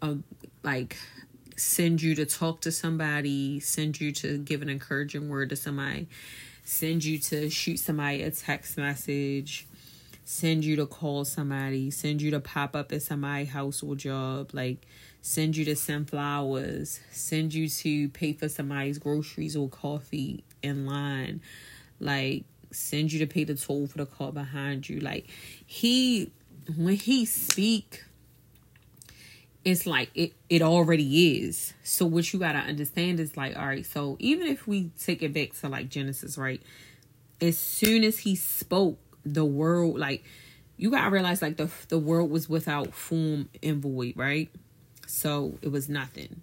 a 0.03 0.17
like 0.65 0.97
send 1.57 2.03
you 2.03 2.17
to 2.17 2.27
talk 2.27 2.61
to 2.63 2.73
somebody, 2.73 3.61
send 3.61 4.01
you 4.01 4.11
to 4.11 4.39
give 4.39 4.63
an 4.63 4.69
encouraging 4.69 5.29
word 5.29 5.51
to 5.51 5.57
somebody, 5.57 6.09
send 6.65 7.05
you 7.05 7.21
to 7.21 7.49
shoot 7.49 7.79
somebody 7.79 8.25
a 8.25 8.33
text 8.33 8.77
message, 8.77 9.69
send 10.25 10.65
you 10.65 10.77
to 10.77 10.87
call 10.87 11.25
somebody, 11.25 11.91
send 11.91 12.23
you 12.23 12.31
to 12.31 12.41
pop 12.41 12.75
up 12.75 12.93
at 12.93 13.03
somebody's 13.03 13.51
household 13.51 13.99
job, 13.99 14.51
like 14.53 14.87
send 15.21 15.57
you 15.57 15.65
to 15.67 15.77
send 15.77 16.09
flowers, 16.09 17.01
send 17.11 17.53
you 17.55 17.69
to 17.69 18.09
pay 18.11 18.33
for 18.33 18.49
somebody's 18.49 18.99
groceries 18.99 19.57
or 19.57 19.69
coffee 19.69 20.45
in 20.63 20.87
line, 20.87 21.41
like 22.01 22.45
send 22.71 23.13
you 23.13 23.19
to 23.21 23.27
pay 23.27 23.45
the 23.45 23.55
toll 23.55 23.87
for 23.87 23.99
the 23.99 24.07
car 24.07 24.33
behind 24.33 24.89
you. 24.89 25.01
Like 25.01 25.29
he 25.67 26.31
when 26.77 26.97
he 26.97 27.27
speak 27.27 28.03
it's 29.65 29.87
like 29.87 30.11
it 30.15 30.33
it 30.49 30.63
already 30.63 31.39
is. 31.41 31.73
So 31.83 32.07
what 32.07 32.33
you 32.33 32.39
gotta 32.39 32.59
understand 32.59 33.19
is 33.19 33.37
like, 33.37 33.57
all 33.57 33.67
right, 33.67 33.85
so 33.85 34.17
even 34.21 34.47
if 34.47 34.67
we 34.67 34.91
take 35.01 35.23
it 35.23 35.33
back 35.33 35.53
to 35.61 35.69
like 35.69 35.89
Genesis, 35.89 36.37
right? 36.37 36.63
As 37.41 37.59
soon 37.59 38.05
as 38.05 38.19
he 38.19 38.37
spoke, 38.37 38.99
the 39.25 39.45
world 39.45 39.99
like 39.99 40.25
you 40.77 40.91
gotta 40.91 41.11
realize 41.11 41.41
like 41.41 41.57
the 41.57 41.71
the 41.89 41.99
world 41.99 42.31
was 42.31 42.49
without 42.49 42.95
form 42.95 43.49
and 43.63 43.81
void, 43.81 44.15
right? 44.17 44.51
So 45.07 45.59
it 45.63 45.69
was 45.69 45.89
nothing. 45.89 46.41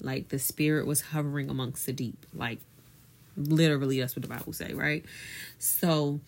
Like 0.00 0.28
the 0.28 0.38
spirit 0.38 0.86
was 0.86 1.00
hovering 1.00 1.48
amongst 1.50 1.86
the 1.86 1.92
deep. 1.92 2.26
Like 2.34 2.60
literally 3.36 4.00
that's 4.00 4.16
what 4.16 4.22
the 4.22 4.28
Bible 4.28 4.52
say, 4.52 4.72
right? 4.72 5.04
So 5.58 6.20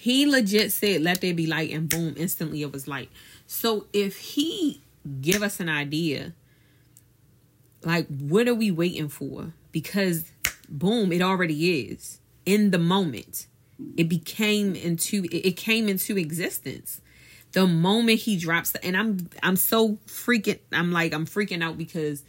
he 0.00 0.26
legit 0.26 0.72
said, 0.72 1.02
Let 1.02 1.20
there 1.20 1.34
be 1.34 1.46
light, 1.46 1.70
and 1.70 1.88
boom, 1.88 2.14
instantly 2.16 2.62
it 2.62 2.72
was 2.72 2.88
light. 2.88 3.10
So 3.46 3.86
if 3.92 4.16
he 4.16 4.80
give 5.20 5.42
us 5.42 5.60
an 5.60 5.68
idea, 5.68 6.32
like 7.84 8.06
what 8.06 8.48
are 8.48 8.54
we 8.54 8.70
waiting 8.70 9.08
for? 9.08 9.52
Because 9.72 10.30
boom, 10.68 11.12
it 11.12 11.20
already 11.20 11.88
is 11.88 12.20
in 12.46 12.70
the 12.70 12.78
moment. 12.78 13.46
It 13.96 14.08
became 14.08 14.74
into 14.74 15.24
it 15.30 15.56
came 15.56 15.88
into 15.88 16.16
existence 16.16 17.00
the 17.52 17.66
moment 17.66 18.20
he 18.20 18.36
drops 18.36 18.72
the, 18.72 18.84
and 18.84 18.96
I'm 18.96 19.28
I'm 19.42 19.56
so 19.56 19.98
freaking 20.06 20.58
I'm 20.72 20.92
like 20.92 21.12
I'm 21.14 21.26
freaking 21.26 21.62
out 21.62 21.78
because 21.78 22.22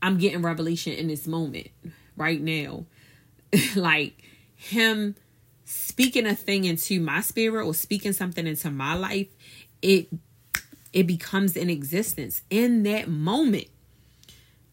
I'm 0.00 0.18
getting 0.18 0.42
revelation 0.42 0.92
in 0.92 1.08
this 1.08 1.26
moment 1.26 1.68
right 2.16 2.40
now. 2.40 2.86
like 3.76 4.22
him 4.54 5.16
speaking 5.64 6.26
a 6.26 6.34
thing 6.34 6.64
into 6.64 7.00
my 7.00 7.20
spirit 7.20 7.64
or 7.64 7.74
speaking 7.74 8.12
something 8.12 8.46
into 8.46 8.70
my 8.70 8.94
life, 8.94 9.28
it 9.82 10.08
it 10.92 11.06
becomes 11.06 11.56
in 11.56 11.68
existence 11.68 12.42
in 12.50 12.84
that 12.84 13.08
moment. 13.08 13.68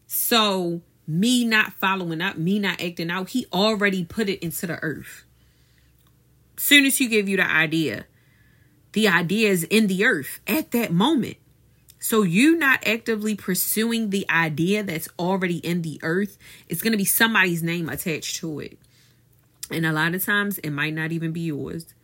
So 0.06 0.80
me 1.06 1.44
not 1.44 1.72
following 1.74 2.20
up, 2.20 2.36
me 2.36 2.58
not 2.58 2.80
acting 2.80 3.10
out, 3.10 3.30
he 3.30 3.46
already 3.52 4.04
put 4.04 4.28
it 4.28 4.42
into 4.42 4.66
the 4.66 4.78
earth. 4.82 5.24
Soon 6.56 6.86
as 6.86 7.00
you 7.00 7.08
give 7.08 7.28
you 7.28 7.36
the 7.36 7.50
idea, 7.50 8.06
the 8.92 9.08
idea 9.08 9.50
is 9.50 9.64
in 9.64 9.86
the 9.86 10.04
earth 10.04 10.40
at 10.46 10.70
that 10.72 10.92
moment. 10.92 11.36
So 11.98 12.22
you 12.22 12.56
not 12.56 12.86
actively 12.86 13.36
pursuing 13.36 14.10
the 14.10 14.26
idea 14.28 14.82
that's 14.82 15.08
already 15.18 15.58
in 15.58 15.82
the 15.82 16.00
earth, 16.02 16.36
it's 16.68 16.82
going 16.82 16.92
to 16.92 16.98
be 16.98 17.04
somebody's 17.04 17.62
name 17.62 17.88
attached 17.88 18.36
to 18.38 18.58
it. 18.60 18.78
And 19.70 19.86
a 19.86 19.92
lot 19.92 20.14
of 20.14 20.24
times 20.24 20.58
it 20.58 20.70
might 20.70 20.94
not 20.94 21.12
even 21.12 21.32
be 21.32 21.42
yours 21.42 21.94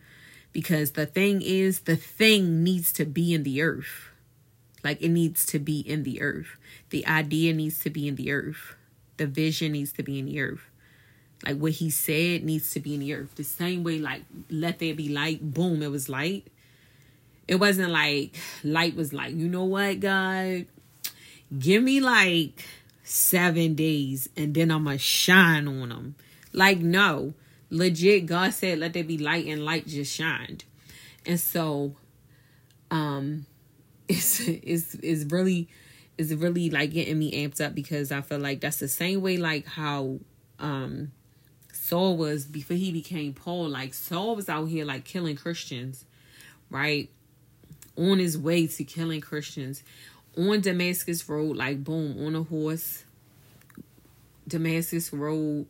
because 0.52 0.92
the 0.92 1.04
thing 1.04 1.42
is 1.42 1.80
the 1.80 1.96
thing 1.96 2.62
needs 2.62 2.92
to 2.94 3.04
be 3.04 3.34
in 3.34 3.42
the 3.42 3.60
earth. 3.60 4.10
Like 4.84 5.02
it 5.02 5.08
needs 5.08 5.44
to 5.46 5.58
be 5.58 5.80
in 5.80 6.04
the 6.04 6.22
earth. 6.22 6.56
The 6.90 7.06
idea 7.06 7.52
needs 7.52 7.80
to 7.80 7.90
be 7.90 8.08
in 8.08 8.14
the 8.14 8.32
earth. 8.32 8.76
The 9.16 9.26
vision 9.26 9.72
needs 9.72 9.92
to 9.94 10.02
be 10.02 10.18
in 10.18 10.26
the 10.26 10.40
earth. 10.40 10.70
Like 11.44 11.56
what 11.56 11.72
he 11.72 11.90
said 11.90 12.44
needs 12.44 12.70
to 12.72 12.80
be 12.80 12.94
in 12.94 13.00
the 13.00 13.14
earth. 13.14 13.34
The 13.36 13.44
same 13.44 13.84
way 13.84 13.98
like 13.98 14.22
let 14.50 14.78
there 14.78 14.94
be 14.94 15.08
light, 15.08 15.54
boom, 15.54 15.82
it 15.82 15.90
was 15.90 16.08
light 16.08 16.48
it 17.48 17.56
wasn't 17.56 17.90
like 17.90 18.36
light 18.62 18.94
was 18.94 19.12
like, 19.12 19.34
you 19.34 19.48
know 19.48 19.64
what, 19.64 20.00
God, 20.00 20.66
give 21.58 21.82
me 21.82 22.00
like 22.00 22.62
seven 23.02 23.74
days 23.74 24.28
and 24.36 24.54
then 24.54 24.70
I'm 24.70 24.84
gonna 24.84 24.98
shine 24.98 25.66
on 25.66 25.88
them. 25.88 26.14
Like, 26.52 26.78
no, 26.78 27.32
legit, 27.70 28.26
God 28.26 28.52
said, 28.52 28.78
let 28.78 28.92
there 28.92 29.04
be 29.04 29.18
light, 29.18 29.46
and 29.46 29.64
light 29.64 29.86
just 29.86 30.14
shined. 30.14 30.64
And 31.26 31.40
so, 31.40 31.96
um, 32.90 33.46
it's 34.08 34.40
it's 34.40 34.94
it's 34.94 35.24
really 35.32 35.68
it's 36.18 36.32
really 36.32 36.68
like 36.68 36.92
getting 36.92 37.18
me 37.18 37.46
amped 37.46 37.64
up 37.64 37.74
because 37.74 38.12
I 38.12 38.20
feel 38.20 38.38
like 38.38 38.60
that's 38.60 38.78
the 38.78 38.88
same 38.88 39.22
way 39.22 39.36
like 39.36 39.66
how 39.66 40.18
um 40.58 41.12
Saul 41.88 42.16
was 42.16 42.44
before 42.44 42.76
he 42.76 42.92
became 42.92 43.32
Paul. 43.32 43.68
Like 43.68 43.94
Saul 43.94 44.36
was 44.36 44.48
out 44.48 44.66
here 44.66 44.84
like 44.84 45.04
killing 45.04 45.36
Christians, 45.36 46.04
right? 46.70 47.08
on 47.98 48.18
his 48.18 48.38
way 48.38 48.66
to 48.66 48.84
killing 48.84 49.20
Christians 49.20 49.82
on 50.36 50.60
Damascus 50.60 51.28
Road, 51.28 51.56
like 51.56 51.82
boom, 51.82 52.24
on 52.24 52.36
a 52.36 52.42
horse. 52.42 53.04
Damascus 54.46 55.12
Road, 55.12 55.66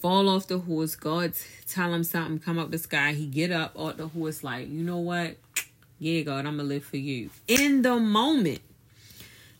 fall 0.00 0.28
off 0.28 0.46
the 0.46 0.58
horse. 0.58 0.96
God 0.96 1.34
tell 1.68 1.92
him 1.92 2.02
something, 2.02 2.38
come 2.38 2.58
up 2.58 2.70
the 2.70 2.78
sky. 2.78 3.12
He 3.12 3.26
get 3.26 3.52
up 3.52 3.72
off 3.76 3.98
the 3.98 4.08
horse, 4.08 4.42
like, 4.42 4.68
you 4.68 4.82
know 4.82 4.98
what? 4.98 5.36
Yeah, 5.98 6.22
God, 6.22 6.46
I'm 6.46 6.56
gonna 6.56 6.64
live 6.64 6.84
for 6.84 6.96
you. 6.96 7.30
In 7.46 7.82
the 7.82 7.96
moment. 7.96 8.60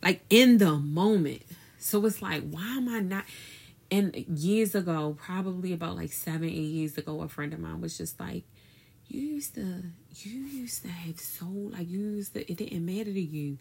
Like 0.02 0.22
in 0.30 0.58
the 0.58 0.76
moment. 0.76 1.42
So 1.78 2.04
it's 2.06 2.22
like, 2.22 2.48
why 2.50 2.76
am 2.76 2.88
I 2.88 3.00
not? 3.00 3.24
And 3.90 4.16
years 4.16 4.74
ago, 4.74 5.16
probably 5.18 5.72
about 5.72 5.96
like 5.96 6.12
seven, 6.12 6.48
eight 6.48 6.52
years 6.52 6.98
ago, 6.98 7.20
a 7.22 7.28
friend 7.28 7.52
of 7.52 7.60
mine 7.60 7.80
was 7.80 7.96
just 7.96 8.18
like, 8.18 8.44
you 9.08 9.20
used 9.20 9.54
to 9.54 9.82
you 10.14 10.32
used 10.32 10.82
to 10.82 10.88
have 10.88 11.20
so 11.20 11.46
like 11.46 11.88
you 11.88 12.00
used 12.00 12.34
to 12.34 12.50
it 12.50 12.56
didn't 12.56 12.84
matter 12.84 13.12
to 13.12 13.20
you. 13.20 13.58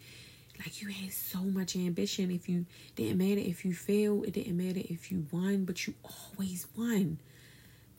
Like 0.57 0.81
you 0.81 0.89
had 0.89 1.11
so 1.11 1.39
much 1.39 1.75
ambition 1.75 2.31
if 2.31 2.47
you 2.47 2.65
didn't 2.95 3.17
matter 3.17 3.41
if 3.41 3.65
you 3.65 3.73
failed 3.73 4.25
it 4.25 4.33
didn't 4.33 4.57
matter 4.57 4.81
if 4.83 5.11
you 5.11 5.27
won 5.31 5.65
but 5.65 5.85
you 5.85 5.93
always 6.03 6.65
won 6.77 7.19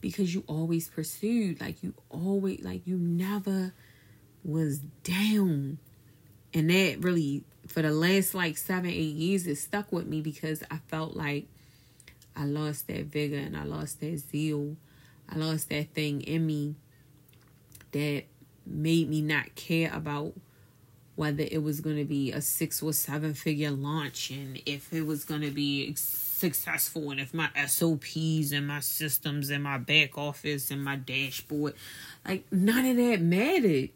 because 0.01 0.35
you 0.35 0.43
always 0.47 0.89
pursued. 0.89 1.61
Like 1.61 1.83
you 1.83 1.95
always 2.11 2.65
like 2.65 2.87
you 2.87 2.97
never 2.97 3.73
was 4.43 4.79
down. 5.05 5.79
And 6.55 6.71
that 6.71 6.99
really 7.01 7.45
for 7.69 7.83
the 7.83 7.91
last 7.91 8.35
like 8.35 8.57
seven 8.57 8.91
eight 8.91 9.15
years 9.15 9.47
it 9.47 9.57
stuck 9.57 9.91
with 9.91 10.07
me 10.07 10.21
because 10.21 10.63
i 10.71 10.79
felt 10.87 11.17
like 11.17 11.49
i 12.37 12.45
lost 12.45 12.87
that 12.87 13.07
vigor 13.07 13.37
and 13.37 13.57
i 13.57 13.65
lost 13.65 14.01
that 14.01 14.19
zeal. 14.19 14.77
I 15.29 15.37
lost 15.37 15.69
that 15.71 15.93
thing 15.93 16.23
in 16.23 16.47
me 16.47 16.77
that 17.93 18.25
made 18.65 19.09
me 19.09 19.23
not 19.23 19.55
care 19.55 19.91
about 19.93 20.35
whether 21.15 21.45
it 21.51 21.63
was 21.63 21.81
going 21.81 21.97
to 21.97 22.05
be 22.05 22.31
a 22.33 22.41
six 22.43 22.83
or 22.83 22.93
seven 22.93 23.33
figure 23.33 23.71
launch 23.71 24.31
and 24.31 24.61
if 24.67 24.93
it 24.93 25.07
was 25.07 25.25
going 25.25 25.41
to 25.41 25.51
be 25.51 25.95
successful 25.95 27.11
and 27.11 27.19
if 27.19 27.33
my 27.33 27.49
SOPs 27.67 28.53
and 28.53 28.67
my 28.67 28.81
systems 28.81 29.49
and 29.49 29.65
my 29.65 29.79
back 29.79 30.19
office 30.19 30.71
and 30.71 30.85
my 30.85 30.97
dashboard 30.97 31.75
like 32.27 32.45
none 32.53 32.85
of 32.85 32.97
that 32.97 33.21
mattered. 33.21 33.91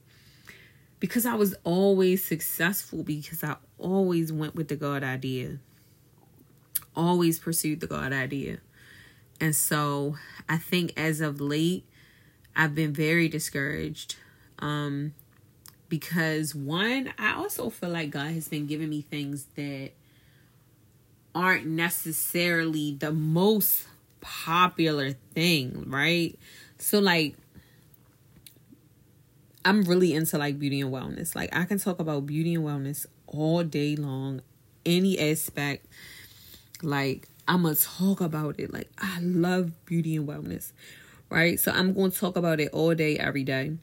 Because 0.98 1.24
I 1.24 1.34
was 1.34 1.54
always 1.64 2.22
successful 2.24 3.02
because 3.02 3.42
I 3.42 3.56
always 3.78 4.32
went 4.32 4.54
with 4.54 4.68
the 4.68 4.76
God 4.76 5.02
idea 5.02 5.58
always 7.00 7.38
pursued 7.38 7.80
the 7.80 7.86
God 7.86 8.12
idea 8.12 8.58
and 9.40 9.54
so 9.56 10.16
I 10.48 10.58
think 10.58 10.92
as 10.96 11.20
of 11.20 11.40
late 11.40 11.84
I've 12.54 12.74
been 12.74 12.92
very 12.92 13.28
discouraged 13.28 14.16
um 14.58 15.14
because 15.88 16.54
one 16.54 17.12
I 17.18 17.34
also 17.34 17.70
feel 17.70 17.90
like 17.90 18.10
God 18.10 18.32
has 18.32 18.48
been 18.48 18.66
giving 18.66 18.90
me 18.90 19.02
things 19.02 19.46
that 19.56 19.90
aren't 21.34 21.66
necessarily 21.66 22.96
the 22.98 23.12
most 23.12 23.86
popular 24.20 25.12
thing, 25.34 25.84
right? 25.86 26.38
So 26.78 26.98
like 26.98 27.36
I'm 29.64 29.82
really 29.82 30.14
into 30.14 30.38
like 30.38 30.58
beauty 30.58 30.80
and 30.80 30.92
wellness. 30.92 31.34
Like 31.34 31.54
I 31.54 31.64
can 31.64 31.78
talk 31.78 31.98
about 31.98 32.26
beauty 32.26 32.54
and 32.54 32.64
wellness 32.64 33.06
all 33.26 33.62
day 33.62 33.96
long, 33.96 34.40
any 34.86 35.18
aspect. 35.18 35.86
Like 36.82 37.28
I'm 37.46 37.62
gonna 37.62 37.74
talk 37.74 38.20
about 38.20 38.58
it. 38.58 38.72
Like 38.72 38.90
I 38.98 39.20
love 39.20 39.84
beauty 39.86 40.16
and 40.16 40.28
wellness, 40.28 40.72
right? 41.28 41.58
So 41.58 41.72
I'm 41.72 41.94
gonna 41.94 42.10
talk 42.10 42.36
about 42.36 42.60
it 42.60 42.70
all 42.72 42.94
day, 42.94 43.18
every 43.18 43.44
day. 43.44 43.76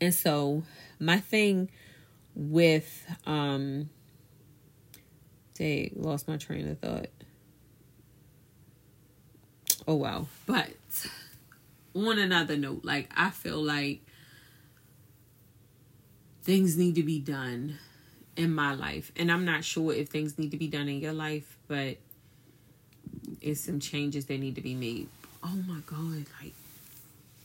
And 0.00 0.14
so 0.14 0.62
my 0.98 1.18
thing 1.18 1.70
with 2.34 3.06
um 3.26 3.88
Dang, 5.54 5.92
lost 5.96 6.28
my 6.28 6.36
train 6.38 6.66
of 6.68 6.78
thought. 6.78 7.08
Oh 9.86 9.96
wow. 9.96 10.26
But 10.46 10.70
on 11.94 12.18
another 12.18 12.56
note, 12.56 12.84
like 12.84 13.10
I 13.14 13.30
feel 13.30 13.62
like 13.62 14.00
things 16.42 16.76
need 16.76 16.94
to 16.94 17.02
be 17.02 17.18
done 17.20 17.78
in 18.36 18.54
my 18.54 18.74
life. 18.74 19.12
And 19.16 19.30
I'm 19.30 19.44
not 19.44 19.64
sure 19.64 19.92
if 19.92 20.08
things 20.08 20.38
need 20.38 20.50
to 20.52 20.56
be 20.56 20.68
done 20.68 20.88
in 20.88 21.00
your 21.00 21.12
life, 21.12 21.56
but 21.68 21.98
it's 23.40 23.60
some 23.60 23.80
changes 23.80 24.26
that 24.26 24.38
need 24.38 24.54
to 24.54 24.60
be 24.60 24.74
made. 24.74 25.08
Oh 25.42 25.56
my 25.66 25.80
god, 25.86 26.26
like 26.42 26.54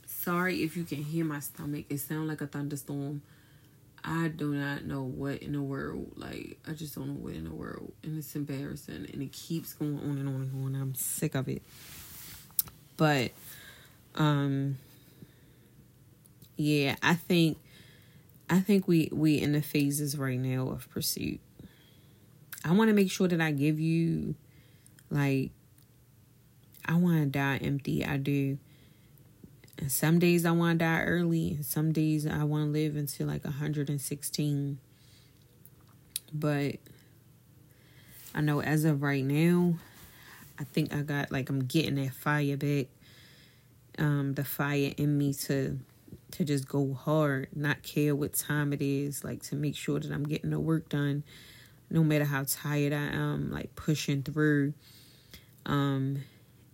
sorry 0.06 0.64
if 0.64 0.76
you 0.76 0.84
can 0.84 1.04
hear 1.04 1.26
my 1.26 1.40
stomach. 1.40 1.86
It 1.90 2.00
sounds 2.00 2.28
like 2.28 2.42
a 2.42 2.48
thunderstorm. 2.48 3.22
I 4.04 4.30
do 4.30 4.54
not 4.54 4.86
know 4.86 5.04
what 5.04 5.42
in 5.42 5.54
the 5.54 5.62
world. 5.62 6.14
Like, 6.16 6.60
I 6.68 6.72
just 6.72 6.96
don't 6.96 7.08
know 7.08 7.14
what 7.14 7.34
in 7.34 7.44
the 7.44 7.54
world. 7.54 7.92
And 8.04 8.18
it's 8.18 8.36
embarrassing. 8.36 9.08
And 9.12 9.22
it 9.22 9.32
keeps 9.34 9.74
going 9.74 9.98
on 10.00 10.18
and 10.18 10.28
on 10.30 10.36
and 10.36 10.76
on. 10.76 10.82
I'm 10.82 10.96
sick 10.96 11.36
of 11.36 11.50
it. 11.50 11.62
But, 12.96 13.32
um, 14.16 14.78
yeah, 16.56 16.96
I 17.02 17.16
think, 17.16 17.58
I 18.50 18.60
think 18.60 18.88
we, 18.88 19.10
we 19.12 19.42
in 19.42 19.52
the 19.52 19.62
phases 19.62 20.18
right 20.18 20.40
now 20.40 20.70
of 20.70 20.90
pursuit. 20.90 21.40
I 22.64 22.72
want 22.72 22.90
to 22.90 22.94
make 22.94 23.12
sure 23.12 23.28
that 23.28 23.42
I 23.42 23.52
give 23.52 23.80
you, 23.80 24.36
like, 25.10 25.52
I 26.86 26.96
want 26.96 27.18
to 27.20 27.26
die 27.26 27.58
empty. 27.58 28.06
I 28.06 28.18
do. 28.18 28.58
And 29.78 29.92
some 29.92 30.20
days 30.20 30.46
I 30.46 30.52
want 30.52 30.80
to 30.80 30.86
die 30.86 31.02
early, 31.02 31.52
and 31.52 31.66
some 31.66 31.92
days 31.92 32.26
I 32.26 32.44
want 32.44 32.66
to 32.66 32.72
live 32.72 32.96
until 32.96 33.28
like 33.28 33.44
116. 33.44 34.80
But 36.34 36.76
I 38.34 38.42
know 38.42 38.62
as 38.62 38.86
of 38.86 39.02
right 39.02 39.24
now, 39.24 39.76
I 40.60 40.64
think 40.64 40.94
I 40.94 41.02
got 41.02 41.32
like 41.32 41.50
I'm 41.50 41.66
getting 41.66 41.96
that 41.96 42.14
fire 42.14 42.58
back. 42.58 42.88
Um, 44.00 44.34
the 44.36 44.44
fire 44.44 44.94
in 44.98 45.18
me 45.18 45.34
to 45.34 45.80
to 46.32 46.44
just 46.44 46.68
go 46.68 46.94
hard, 46.94 47.48
not 47.56 47.84
care 47.84 48.16
what 48.16 48.34
time 48.34 48.74
it 48.74 48.82
is, 48.82 49.24
like 49.24 49.44
to 49.44 49.56
make 49.56 49.76
sure 49.76 50.00
that 50.00 50.12
I'm 50.12 50.24
getting 50.24 50.50
the 50.50 50.60
work 50.60 50.90
done, 50.90 51.24
no 51.90 52.04
matter 52.04 52.26
how 52.26 52.44
tired 52.48 52.94
I 52.94 53.08
am, 53.08 53.52
like 53.52 53.76
pushing 53.76 54.24
through. 54.24 54.74
Um, 55.66 56.24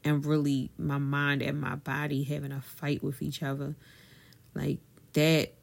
and 0.03 0.25
really 0.25 0.69
my 0.77 0.97
mind 0.97 1.41
and 1.41 1.59
my 1.59 1.75
body 1.75 2.23
having 2.23 2.51
a 2.51 2.61
fight 2.61 3.03
with 3.03 3.21
each 3.21 3.41
other 3.41 3.75
like 4.53 4.79
that 5.13 5.53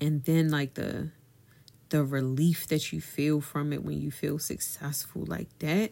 and 0.00 0.24
then 0.24 0.50
like 0.50 0.74
the 0.74 1.10
the 1.90 2.04
relief 2.04 2.68
that 2.68 2.92
you 2.92 3.00
feel 3.00 3.40
from 3.40 3.72
it 3.72 3.84
when 3.84 4.00
you 4.00 4.10
feel 4.10 4.38
successful 4.38 5.24
like 5.26 5.48
that 5.58 5.90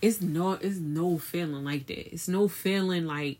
it's 0.00 0.20
no 0.20 0.52
it's 0.52 0.78
no 0.78 1.18
feeling 1.18 1.64
like 1.64 1.86
that 1.86 2.12
it's 2.12 2.28
no 2.28 2.48
feeling 2.48 3.06
like 3.06 3.38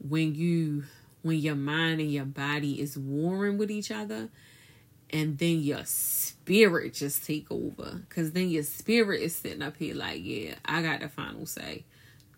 when 0.00 0.34
you 0.34 0.84
when 1.28 1.38
your 1.38 1.54
mind 1.54 2.00
and 2.00 2.12
your 2.12 2.24
body 2.24 2.80
is 2.80 2.98
warring 2.98 3.56
with 3.58 3.70
each 3.70 3.92
other 3.92 4.28
and 5.10 5.38
then 5.38 5.60
your 5.60 5.84
spirit 5.84 6.92
just 6.94 7.24
take 7.24 7.46
over 7.50 8.02
because 8.08 8.32
then 8.32 8.48
your 8.48 8.64
spirit 8.64 9.22
is 9.22 9.36
sitting 9.36 9.62
up 9.62 9.76
here 9.76 9.94
like 9.94 10.20
yeah 10.22 10.54
i 10.64 10.82
got 10.82 11.00
the 11.00 11.08
final 11.08 11.46
say 11.46 11.84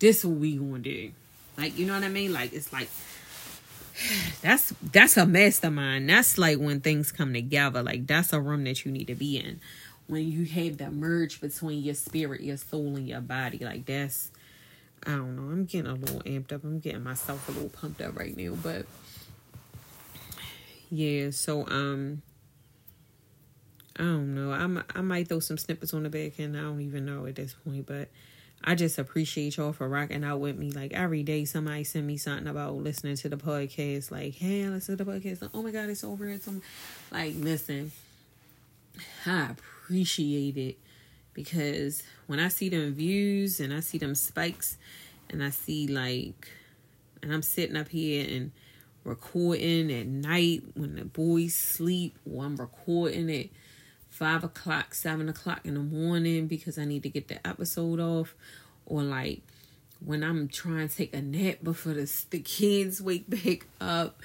this 0.01 0.25
what 0.25 0.39
we 0.39 0.57
gonna 0.57 0.81
do. 0.81 1.13
Like, 1.57 1.79
you 1.79 1.87
know 1.87 1.95
what 1.95 2.03
I 2.03 2.09
mean? 2.09 2.33
Like 2.33 2.53
it's 2.53 2.73
like 2.73 2.89
that's 4.43 4.75
that's 4.91 5.17
a 5.17 5.27
mastermind. 5.27 6.09
That's 6.09 6.37
like 6.39 6.59
when 6.59 6.81
things 6.81 7.13
come 7.13 7.33
together. 7.33 7.83
Like 7.83 8.07
that's 8.07 8.33
a 8.33 8.41
room 8.41 8.65
that 8.65 8.85
you 8.85 8.91
need 8.91 9.07
to 9.07 9.15
be 9.15 9.39
in. 9.39 9.61
When 10.09 10.27
you 10.27 10.45
have 10.47 10.79
that 10.79 10.93
merge 10.93 11.41
between 11.41 11.83
your 11.85 11.95
spirit, 11.95 12.41
your 12.41 12.57
soul, 12.57 12.97
and 12.97 13.07
your 13.07 13.21
body. 13.21 13.59
Like 13.59 13.87
that's 13.87 14.33
I 15.07 15.13
don't 15.13 15.37
know. 15.37 15.51
I'm 15.51 15.65
getting 15.65 15.91
a 15.91 15.95
little 15.95 16.21
amped 16.21 16.53
up. 16.53 16.65
I'm 16.65 16.79
getting 16.79 17.03
myself 17.03 17.49
a 17.49 17.53
little 17.53 17.71
pumped 17.71 18.01
up 18.01 18.19
right 18.19 18.37
now. 18.37 18.55
But 18.63 18.87
yeah, 20.91 21.31
so 21.31 21.67
um 21.67 22.23
I 23.97 24.03
don't 24.03 24.35
know. 24.35 24.53
I'm 24.53 24.83
I 24.95 25.01
might 25.01 25.29
throw 25.29 25.41
some 25.41 25.59
snippets 25.59 25.95
on 25.95 26.03
the 26.03 26.11
back 26.11 26.39
end. 26.39 26.57
I 26.57 26.61
don't 26.61 26.81
even 26.81 27.07
know 27.07 27.27
at 27.27 27.37
this 27.37 27.55
point, 27.55 27.87
but 27.87 28.09
I 28.63 28.75
just 28.75 28.99
appreciate 28.99 29.57
y'all 29.57 29.73
for 29.73 29.89
rocking 29.89 30.23
out 30.23 30.41
with 30.41 30.59
me. 30.59 30.71
Like 30.71 30.93
every 30.93 31.23
day, 31.23 31.47
somebody 31.47 31.85
send 31.85 32.07
me 32.07 32.19
something 32.19 32.47
about 32.47 32.75
listening 32.75 33.17
to 33.17 33.29
the 33.31 33.37
podcast. 33.37 34.11
Like, 34.11 34.35
hey, 34.35 34.65
I 34.65 34.69
listen 34.69 34.99
to 34.99 35.05
the 35.05 35.11
podcast. 35.11 35.49
oh 35.55 35.63
my 35.63 35.71
god, 35.71 35.89
it's 35.89 36.05
over. 36.05 36.29
It's 36.29 36.45
some 36.45 36.61
like 37.11 37.35
listen. 37.39 37.93
I 39.25 39.51
appreciate 39.51 40.59
it 40.59 40.79
because 41.43 42.03
when 42.27 42.39
I 42.39 42.49
see 42.49 42.69
them 42.69 42.93
views 42.95 43.61
and 43.61 43.73
I 43.73 43.81
see 43.81 43.99
them 43.99 44.15
spikes 44.15 44.77
and 45.31 45.43
I 45.43 45.51
see 45.51 45.87
like, 45.87 46.49
and 47.23 47.33
I'm 47.33 47.43
sitting 47.43 47.77
up 47.77 47.89
here 47.89 48.27
and 48.29 48.53
recording 49.05 49.91
at 49.91 50.07
night 50.07 50.63
when 50.75 50.97
the 50.97 51.05
boys 51.05 51.55
sleep, 51.55 52.19
or 52.31 52.45
I'm 52.45 52.57
recording 52.57 53.31
it 53.31 53.51
five 54.11 54.45
o'clock, 54.45 54.95
seven 54.95 55.29
o'clock 55.29 55.61
in 55.65 55.75
the 55.75 55.81
morning 55.81 56.47
because 56.47 56.79
I 56.79 56.85
need 56.85 57.03
to 57.05 57.09
get 57.09 57.29
the 57.29 57.45
episode 57.47 58.01
off, 58.01 58.35
or 58.87 59.03
like 59.03 59.43
when 60.05 60.23
I'm 60.23 60.49
trying 60.49 60.89
to 60.89 60.95
take 60.95 61.15
a 61.15 61.23
nap 61.23 61.59
before 61.63 61.95
the 61.95 62.25
the 62.31 62.41
kids 62.41 63.01
wake 63.01 63.29
back 63.29 63.67
up. 63.81 64.21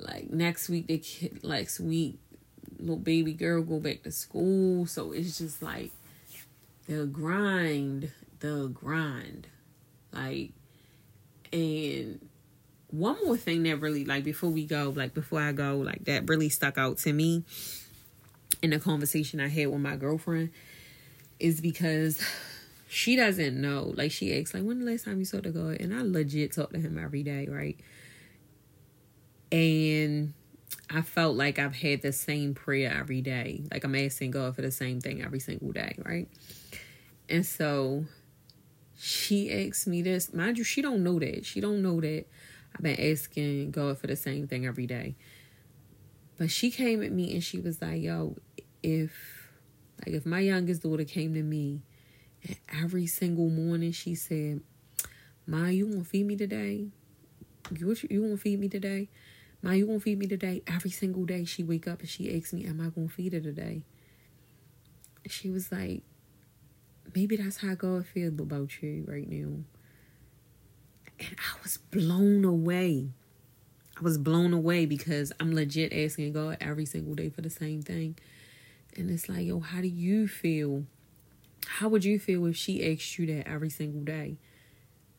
Like 0.00 0.30
next 0.30 0.68
week, 0.68 0.86
the 0.86 0.98
kid 0.98 1.42
next 1.44 1.80
week, 1.80 2.18
little 2.78 2.96
baby 2.96 3.32
girl 3.32 3.62
go 3.62 3.80
back 3.80 4.04
to 4.04 4.12
school, 4.12 4.86
so 4.86 5.12
it's 5.12 5.38
just 5.38 5.60
like 5.60 5.90
the 6.88 7.06
grind, 7.06 8.10
the 8.40 8.68
grind, 8.74 9.46
like 10.12 10.50
and 11.52 12.28
one 12.90 13.16
more 13.24 13.36
thing 13.36 13.62
that 13.62 13.76
really 13.76 14.04
like 14.04 14.24
before 14.24 14.50
we 14.50 14.64
go 14.66 14.92
like 14.94 15.14
before 15.14 15.40
i 15.40 15.52
go 15.52 15.76
like 15.76 16.04
that 16.04 16.26
really 16.28 16.48
stuck 16.48 16.76
out 16.76 16.96
to 16.98 17.12
me 17.12 17.42
in 18.62 18.70
the 18.70 18.78
conversation 18.78 19.40
I 19.40 19.48
had 19.48 19.68
with 19.68 19.80
my 19.80 19.96
girlfriend 19.96 20.50
is 21.38 21.60
because 21.60 22.22
she 22.88 23.16
doesn't 23.16 23.60
know. 23.60 23.92
Like 23.96 24.10
she 24.10 24.38
asks, 24.38 24.54
like, 24.54 24.64
when 24.64 24.84
the 24.84 24.90
last 24.90 25.04
time 25.04 25.18
you 25.18 25.24
saw 25.24 25.40
the 25.40 25.50
God? 25.50 25.80
And 25.80 25.94
I 25.94 26.02
legit 26.02 26.52
talk 26.52 26.72
to 26.72 26.78
him 26.78 26.98
every 26.98 27.22
day, 27.22 27.46
right? 27.48 27.78
And 29.52 30.34
I 30.90 31.02
felt 31.02 31.36
like 31.36 31.58
I've 31.58 31.76
had 31.76 32.02
the 32.02 32.12
same 32.12 32.54
prayer 32.54 32.94
every 32.98 33.20
day. 33.20 33.62
Like 33.70 33.84
I'm 33.84 33.94
asking 33.94 34.30
God 34.30 34.54
for 34.56 34.62
the 34.62 34.70
same 34.70 35.00
thing 35.00 35.22
every 35.22 35.40
single 35.40 35.72
day, 35.72 35.96
right? 36.04 36.28
And 37.28 37.44
so 37.44 38.06
she 38.96 39.68
asked 39.68 39.86
me 39.86 40.02
this. 40.02 40.32
Mind 40.32 40.56
you, 40.56 40.64
she 40.64 40.80
don't 40.80 41.02
know 41.02 41.18
that. 41.18 41.44
She 41.44 41.60
don't 41.60 41.82
know 41.82 42.00
that 42.00 42.24
I've 42.74 42.82
been 42.82 42.98
asking 43.12 43.70
God 43.70 43.98
for 43.98 44.06
the 44.06 44.16
same 44.16 44.48
thing 44.48 44.66
every 44.66 44.86
day. 44.86 45.14
But 46.38 46.50
she 46.50 46.70
came 46.70 47.02
at 47.02 47.12
me 47.12 47.34
and 47.34 47.44
she 47.44 47.58
was 47.58 47.82
like, 47.82 48.00
yo, 48.00 48.36
if 48.82 49.50
like 50.06 50.14
if 50.14 50.24
my 50.24 50.40
youngest 50.40 50.82
daughter 50.82 51.04
came 51.04 51.34
to 51.34 51.42
me 51.42 51.82
and 52.46 52.56
every 52.82 53.06
single 53.06 53.50
morning 53.50 53.92
she 53.92 54.14
said, 54.14 54.60
Ma, 55.46 55.66
you 55.66 55.86
wanna 55.86 56.04
feed 56.04 56.26
me 56.26 56.36
today? 56.36 56.88
You, 57.70 57.96
you 58.08 58.22
wanna 58.22 58.36
feed 58.36 58.60
me 58.60 58.68
today? 58.68 59.08
Ma, 59.62 59.72
you 59.72 59.86
gonna 59.86 60.00
feed 60.00 60.18
me 60.18 60.26
today? 60.26 60.62
Every 60.66 60.90
single 60.90 61.24
day 61.24 61.44
she 61.44 61.62
wake 61.64 61.88
up 61.88 62.00
and 62.00 62.08
she 62.08 62.36
asks 62.36 62.52
me, 62.52 62.64
Am 62.64 62.80
I 62.80 62.88
gonna 62.88 63.08
feed 63.08 63.32
her 63.32 63.40
today? 63.40 63.82
She 65.26 65.50
was 65.50 65.72
like, 65.72 66.02
Maybe 67.14 67.36
that's 67.36 67.58
how 67.58 67.74
God 67.74 68.06
feels 68.06 68.38
about 68.38 68.82
you 68.82 69.04
right 69.06 69.28
now. 69.28 69.64
And 71.20 71.36
I 71.36 71.62
was 71.62 71.78
blown 71.78 72.44
away. 72.44 73.08
I 73.96 74.00
was 74.02 74.18
blown 74.18 74.52
away 74.52 74.86
because 74.86 75.32
I'm 75.40 75.52
legit 75.52 75.92
asking 75.92 76.32
God 76.32 76.58
every 76.60 76.86
single 76.86 77.14
day 77.14 77.30
for 77.30 77.40
the 77.40 77.50
same 77.50 77.82
thing. 77.82 78.16
And 78.96 79.10
it's 79.10 79.28
like, 79.28 79.44
yo, 79.46 79.60
how 79.60 79.80
do 79.80 79.88
you 79.88 80.28
feel? 80.28 80.84
How 81.66 81.88
would 81.88 82.04
you 82.04 82.18
feel 82.18 82.46
if 82.46 82.56
she 82.56 82.92
asked 82.92 83.18
you 83.18 83.26
that 83.26 83.48
every 83.48 83.70
single 83.70 84.02
day? 84.02 84.36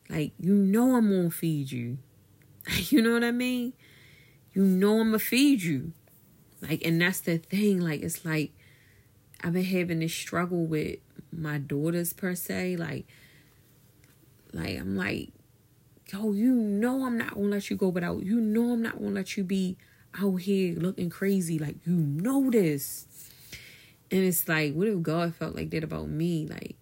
Like, 0.08 0.32
you 0.38 0.54
know 0.54 0.96
I'm 0.96 1.10
gonna 1.10 1.30
feed 1.30 1.70
you. 1.70 1.98
you 2.88 3.02
know 3.02 3.12
what 3.12 3.24
I 3.24 3.32
mean? 3.32 3.74
You 4.52 4.62
know 4.62 5.00
I'm 5.00 5.08
gonna 5.08 5.18
feed 5.18 5.62
you. 5.62 5.92
Like, 6.60 6.84
and 6.84 7.00
that's 7.00 7.20
the 7.20 7.38
thing. 7.38 7.80
Like, 7.80 8.02
it's 8.02 8.24
like 8.24 8.52
I've 9.42 9.52
been 9.52 9.64
having 9.64 10.00
this 10.00 10.14
struggle 10.14 10.66
with 10.66 10.98
my 11.32 11.58
daughters 11.58 12.12
per 12.12 12.34
se. 12.34 12.76
Like, 12.76 13.06
like 14.52 14.78
I'm 14.78 14.96
like, 14.96 15.30
yo, 16.12 16.32
you 16.32 16.52
know 16.52 17.04
I'm 17.04 17.16
not 17.16 17.34
gonna 17.34 17.46
let 17.46 17.70
you 17.70 17.76
go 17.76 17.88
without. 17.88 18.22
You 18.22 18.40
know 18.40 18.72
I'm 18.72 18.82
not 18.82 18.98
gonna 18.98 19.10
let 19.10 19.36
you 19.36 19.44
be 19.44 19.76
out 20.20 20.36
here 20.36 20.74
looking 20.76 21.10
crazy. 21.10 21.58
Like, 21.58 21.76
you 21.86 21.94
know 21.94 22.50
this. 22.50 23.06
And 24.10 24.24
it's 24.24 24.48
like, 24.48 24.74
what 24.74 24.88
if 24.88 25.00
God 25.02 25.34
felt 25.34 25.54
like 25.54 25.70
that 25.70 25.84
about 25.84 26.08
me? 26.08 26.46
Like, 26.48 26.74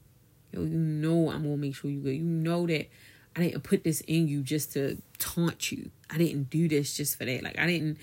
yo, 0.53 0.63
you 0.63 0.79
know 0.79 1.31
I'm 1.31 1.43
gonna 1.43 1.57
make 1.57 1.77
sure 1.77 1.91
you 1.91 2.01
good. 2.01 2.17
You 2.17 2.23
know 2.23 2.67
that 2.67 2.89
I 3.38 3.42
didn't 3.42 3.62
put 3.62 3.85
this 3.85 4.01
in 4.01 4.27
you 4.27 4.42
just 4.42 4.72
to 4.72 5.01
taunt 5.18 5.70
you. 5.70 5.92
I 6.11 6.18
didn't 6.18 6.51
do 6.51 6.68
this 6.68 6.96
just 6.96 7.16
for 7.16 7.24
that. 7.24 7.44
Like 7.44 7.57
I 7.57 7.66
didn't 7.66 7.98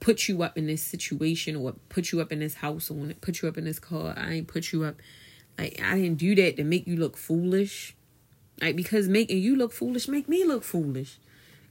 put 0.00 0.28
you 0.28 0.42
up 0.42 0.56
in 0.56 0.66
this 0.66 0.82
situation 0.82 1.56
or 1.56 1.74
put 1.90 2.10
you 2.10 2.22
up 2.22 2.32
in 2.32 2.38
this 2.38 2.54
house 2.54 2.90
or 2.90 3.12
put 3.20 3.42
you 3.42 3.48
up 3.50 3.58
in 3.58 3.64
this 3.64 3.78
car. 3.78 4.14
I 4.16 4.32
ain't 4.32 4.48
put 4.48 4.72
you 4.72 4.84
up 4.84 4.96
like 5.58 5.78
I 5.84 5.96
didn't 5.96 6.16
do 6.16 6.34
that 6.36 6.56
to 6.56 6.64
make 6.64 6.86
you 6.86 6.96
look 6.96 7.18
foolish. 7.18 7.94
Like 8.62 8.76
because 8.76 9.08
making 9.08 9.42
you 9.42 9.56
look 9.56 9.74
foolish 9.74 10.08
make 10.08 10.26
me 10.26 10.44
look 10.44 10.64
foolish. 10.64 11.18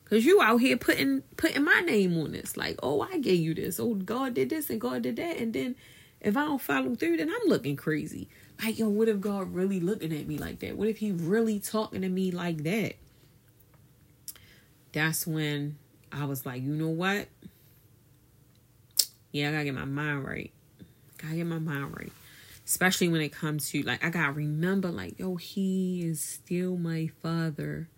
Cause 0.06 0.24
you 0.24 0.40
out 0.40 0.58
here 0.58 0.78
putting 0.78 1.24
putting 1.38 1.64
my 1.64 1.82
name 1.82 2.16
on 2.20 2.34
this. 2.34 2.56
Like, 2.56 2.78
oh, 2.84 3.02
I 3.02 3.18
gave 3.18 3.40
you 3.40 3.56
this. 3.56 3.80
Oh, 3.80 3.96
God 3.96 4.36
did 4.36 4.52
this 4.52 4.70
and 4.70 4.80
God 4.80 5.02
did 5.02 5.16
that. 5.16 5.38
And 5.38 5.54
then 5.54 5.76
if 6.22 6.38
I 6.38 6.46
don't 6.46 6.62
follow 6.62 6.94
through, 6.94 7.18
then 7.18 7.30
I'm 7.30 7.50
looking 7.50 7.76
crazy. 7.76 8.30
Like, 8.64 8.80
yo, 8.80 8.90
what 8.90 9.10
if 9.10 9.20
God 9.20 9.54
really 9.54 9.80
looking 9.80 10.14
at 10.14 10.28
me 10.28 10.38
like 10.38 10.60
that? 10.60 10.78
What 10.78 10.88
if 10.88 11.00
he 11.00 11.12
really 11.12 11.60
talking 11.60 12.04
to 12.04 12.10
me 12.10 12.32
like 12.32 12.64
that? 12.64 12.96
That's 14.94 15.28
when 15.28 15.78
I 16.12 16.26
was 16.26 16.46
like, 16.46 16.62
you 16.62 16.74
know 16.74 16.90
what? 16.90 17.28
Yeah, 19.32 19.50
I 19.50 19.52
gotta 19.52 19.66
get 19.66 19.76
my 19.76 19.86
mind 19.86 20.26
right. 20.26 20.52
Gotta 21.18 21.36
get 21.36 21.46
my 21.46 21.60
mind 21.60 21.96
right. 21.98 22.12
Especially 22.66 23.08
when 23.08 23.22
it 23.22 23.32
comes 23.32 23.70
to 23.72 23.82
like 23.84 24.04
I 24.04 24.10
gotta 24.10 24.34
remember 24.34 24.90
like, 24.90 25.20
yo, 25.20 25.36
he 25.36 26.04
is 26.04 26.22
still 26.22 26.78
my 26.78 27.10
father. 27.22 27.90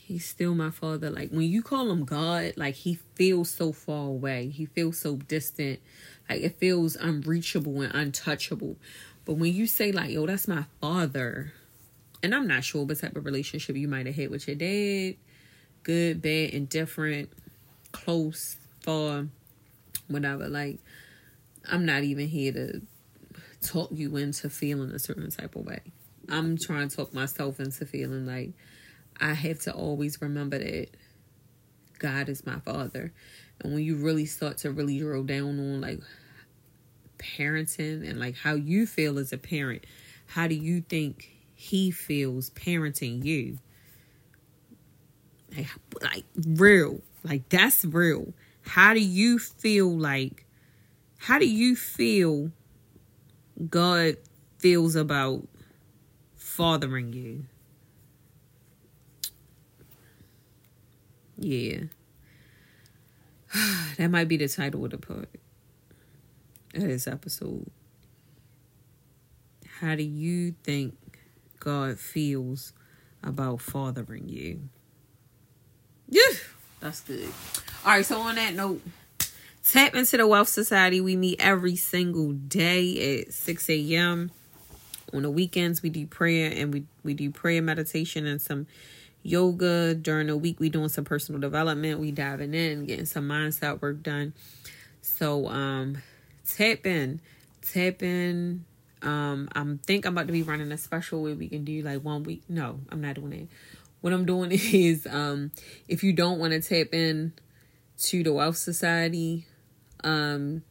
He's 0.00 0.26
still 0.26 0.54
my 0.54 0.70
father. 0.70 1.10
Like 1.10 1.30
when 1.30 1.42
you 1.42 1.62
call 1.62 1.90
him 1.90 2.04
God, 2.04 2.52
like 2.56 2.74
he 2.74 2.98
feels 3.14 3.50
so 3.50 3.72
far 3.72 4.08
away. 4.08 4.48
He 4.48 4.66
feels 4.66 4.98
so 4.98 5.16
distant. 5.16 5.80
Like 6.28 6.42
it 6.42 6.58
feels 6.58 6.96
unreachable 6.96 7.80
and 7.80 7.94
untouchable. 7.94 8.76
But 9.24 9.34
when 9.34 9.54
you 9.54 9.66
say 9.66 9.92
like, 9.92 10.10
yo, 10.10 10.26
that's 10.26 10.46
my 10.46 10.64
father, 10.80 11.52
and 12.24 12.34
I'm 12.34 12.46
not 12.46 12.64
sure 12.64 12.86
what 12.86 12.98
type 12.98 13.16
of 13.16 13.26
relationship 13.26 13.76
you 13.76 13.86
might 13.86 14.06
have 14.06 14.14
had 14.14 14.30
with 14.30 14.48
your 14.48 14.56
dad, 14.56 15.16
good, 15.82 16.22
bad, 16.22 16.50
indifferent, 16.54 17.28
close, 17.92 18.56
far, 18.80 19.26
whatever. 20.08 20.48
Like, 20.48 20.78
I'm 21.70 21.84
not 21.84 22.02
even 22.02 22.26
here 22.26 22.50
to 22.52 22.80
talk 23.60 23.90
you 23.92 24.16
into 24.16 24.48
feeling 24.48 24.90
a 24.92 24.98
certain 24.98 25.28
type 25.28 25.54
of 25.54 25.66
way. 25.66 25.80
I'm 26.30 26.56
trying 26.56 26.88
to 26.88 26.96
talk 26.96 27.12
myself 27.12 27.60
into 27.60 27.84
feeling 27.84 28.24
like 28.24 28.52
I 29.20 29.34
have 29.34 29.58
to 29.60 29.74
always 29.74 30.22
remember 30.22 30.58
that 30.58 30.88
God 31.98 32.30
is 32.30 32.46
my 32.46 32.58
father. 32.60 33.12
And 33.60 33.74
when 33.74 33.82
you 33.82 33.96
really 33.96 34.24
start 34.24 34.56
to 34.58 34.70
really 34.70 34.98
drill 34.98 35.24
down 35.24 35.60
on 35.60 35.82
like 35.82 36.00
parenting 37.18 38.08
and 38.08 38.18
like 38.18 38.38
how 38.38 38.54
you 38.54 38.86
feel 38.86 39.18
as 39.18 39.30
a 39.30 39.36
parent, 39.36 39.84
how 40.28 40.48
do 40.48 40.54
you 40.54 40.80
think 40.80 41.33
he 41.64 41.90
feels 41.90 42.50
parenting 42.50 43.24
you. 43.24 43.58
Like, 45.56 45.68
like 46.02 46.24
real. 46.46 47.00
Like 47.22 47.48
that's 47.48 47.86
real. 47.86 48.34
How 48.66 48.92
do 48.92 49.00
you 49.00 49.38
feel 49.38 49.90
like 49.90 50.44
how 51.16 51.38
do 51.38 51.48
you 51.48 51.74
feel 51.74 52.50
God 53.70 54.16
feels 54.58 54.94
about 54.94 55.48
fathering 56.36 57.14
you? 57.14 57.44
Yeah. 61.38 61.84
that 63.96 64.10
might 64.10 64.28
be 64.28 64.36
the 64.36 64.48
title 64.48 64.84
of 64.84 64.90
the 64.90 64.98
part 64.98 65.30
of 66.74 66.82
this 66.82 67.06
episode. 67.06 67.70
How 69.80 69.94
do 69.94 70.02
you 70.02 70.54
think 70.62 70.94
God 71.64 71.98
feels 71.98 72.74
about 73.22 73.62
fathering 73.62 74.28
you. 74.28 74.68
Yeah, 76.10 76.20
that's 76.80 77.00
good. 77.00 77.32
All 77.84 77.92
right, 77.92 78.04
so 78.04 78.20
on 78.20 78.34
that 78.34 78.52
note, 78.54 78.82
tap 79.66 79.94
into 79.94 80.18
the 80.18 80.26
Wellth 80.26 80.50
Society. 80.50 81.00
We 81.00 81.16
meet 81.16 81.40
every 81.40 81.74
single 81.74 82.32
day 82.32 83.22
at 83.22 83.32
6 83.32 83.70
a.m. 83.70 84.30
On 85.14 85.22
the 85.22 85.30
weekends, 85.30 85.82
we 85.82 85.88
do 85.88 86.06
prayer 86.06 86.52
and 86.54 86.72
we, 86.72 86.84
we 87.02 87.14
do 87.14 87.30
prayer 87.30 87.62
meditation 87.62 88.26
and 88.26 88.42
some 88.42 88.66
yoga. 89.22 89.94
During 89.94 90.26
the 90.26 90.36
week, 90.36 90.60
we 90.60 90.68
doing 90.68 90.90
some 90.90 91.04
personal 91.04 91.40
development. 91.40 91.98
We 91.98 92.10
diving 92.10 92.52
in, 92.52 92.84
getting 92.84 93.06
some 93.06 93.26
mindset 93.26 93.80
work 93.80 94.02
done. 94.02 94.34
So 95.00 95.48
um 95.48 96.02
tap 96.46 96.84
in. 96.84 97.20
Tap 97.62 98.02
in 98.02 98.66
um, 99.04 99.48
I 99.54 99.64
think 99.86 100.06
I'm 100.06 100.14
about 100.14 100.26
to 100.26 100.32
be 100.32 100.42
running 100.42 100.72
a 100.72 100.78
special 100.78 101.22
where 101.22 101.34
we 101.34 101.48
can 101.48 101.64
do 101.64 101.82
like 101.82 102.02
one 102.02 102.22
week. 102.24 102.42
No, 102.48 102.80
I'm 102.90 103.00
not 103.00 103.14
doing 103.14 103.32
it. 103.32 103.48
What 104.00 104.12
I'm 104.12 104.24
doing 104.24 104.50
is, 104.52 105.06
um, 105.06 105.52
if 105.88 106.02
you 106.02 106.12
don't 106.12 106.38
want 106.38 106.52
to 106.52 106.60
tap 106.60 106.94
in 106.94 107.34
to 108.04 108.22
the 108.22 108.32
Wellth 108.32 108.56
Society, 108.56 109.46
um, 110.02 110.62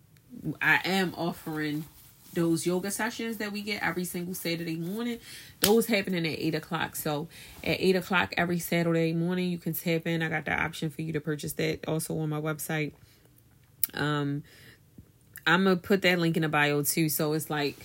I 0.62 0.82
am 0.84 1.14
offering 1.16 1.86
those 2.34 2.66
yoga 2.66 2.90
sessions 2.90 3.38
that 3.38 3.52
we 3.52 3.62
get 3.62 3.84
every 3.84 4.06
single 4.06 4.34
Saturday 4.34 4.76
morning. 4.76 5.20
Those 5.60 5.86
happening 5.86 6.26
at 6.26 6.40
eight 6.40 6.56
o'clock. 6.56 6.96
So 6.96 7.28
at 7.64 7.80
eight 7.80 7.96
o'clock 7.96 8.34
every 8.36 8.58
Saturday 8.58 9.14
morning, 9.14 9.52
you 9.52 9.60
can 9.60 9.74
tap 9.74 10.08
in. 10.08 10.24
I 10.24 10.30
got 10.30 10.46
the 10.46 10.60
option 10.60 10.90
for 10.90 11.04
you 11.04 11.14
to 11.14 11.22
purchase 11.22 11.54
that 11.54 11.88
also 11.88 12.18
on 12.18 12.30
my 12.30 12.42
website. 12.42 12.94
Um, 13.94 14.44
I'm 15.46 15.66
gonna 15.66 15.76
put 15.76 16.02
that 16.02 16.18
link 16.18 16.36
in 16.36 16.42
the 16.42 16.50
bio 16.50 16.82
too. 16.82 17.10
So 17.10 17.34
it's 17.34 17.52
like 17.52 17.78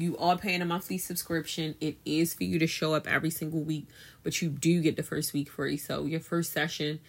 you 0.00 0.16
are 0.18 0.36
paying 0.36 0.62
a 0.62 0.64
monthly 0.64 0.98
subscription. 0.98 1.74
It 1.80 1.96
is 2.04 2.34
for 2.34 2.44
you 2.44 2.58
to 2.58 2.66
show 2.66 2.94
up 2.94 3.06
every 3.06 3.30
single 3.30 3.60
week, 3.60 3.86
but 4.22 4.40
you 4.40 4.48
do 4.48 4.80
get 4.80 4.96
the 4.96 5.02
first 5.02 5.32
week 5.32 5.50
free. 5.50 5.76
So 5.76 6.04
your 6.04 6.20
first 6.20 6.52
session 6.52 7.00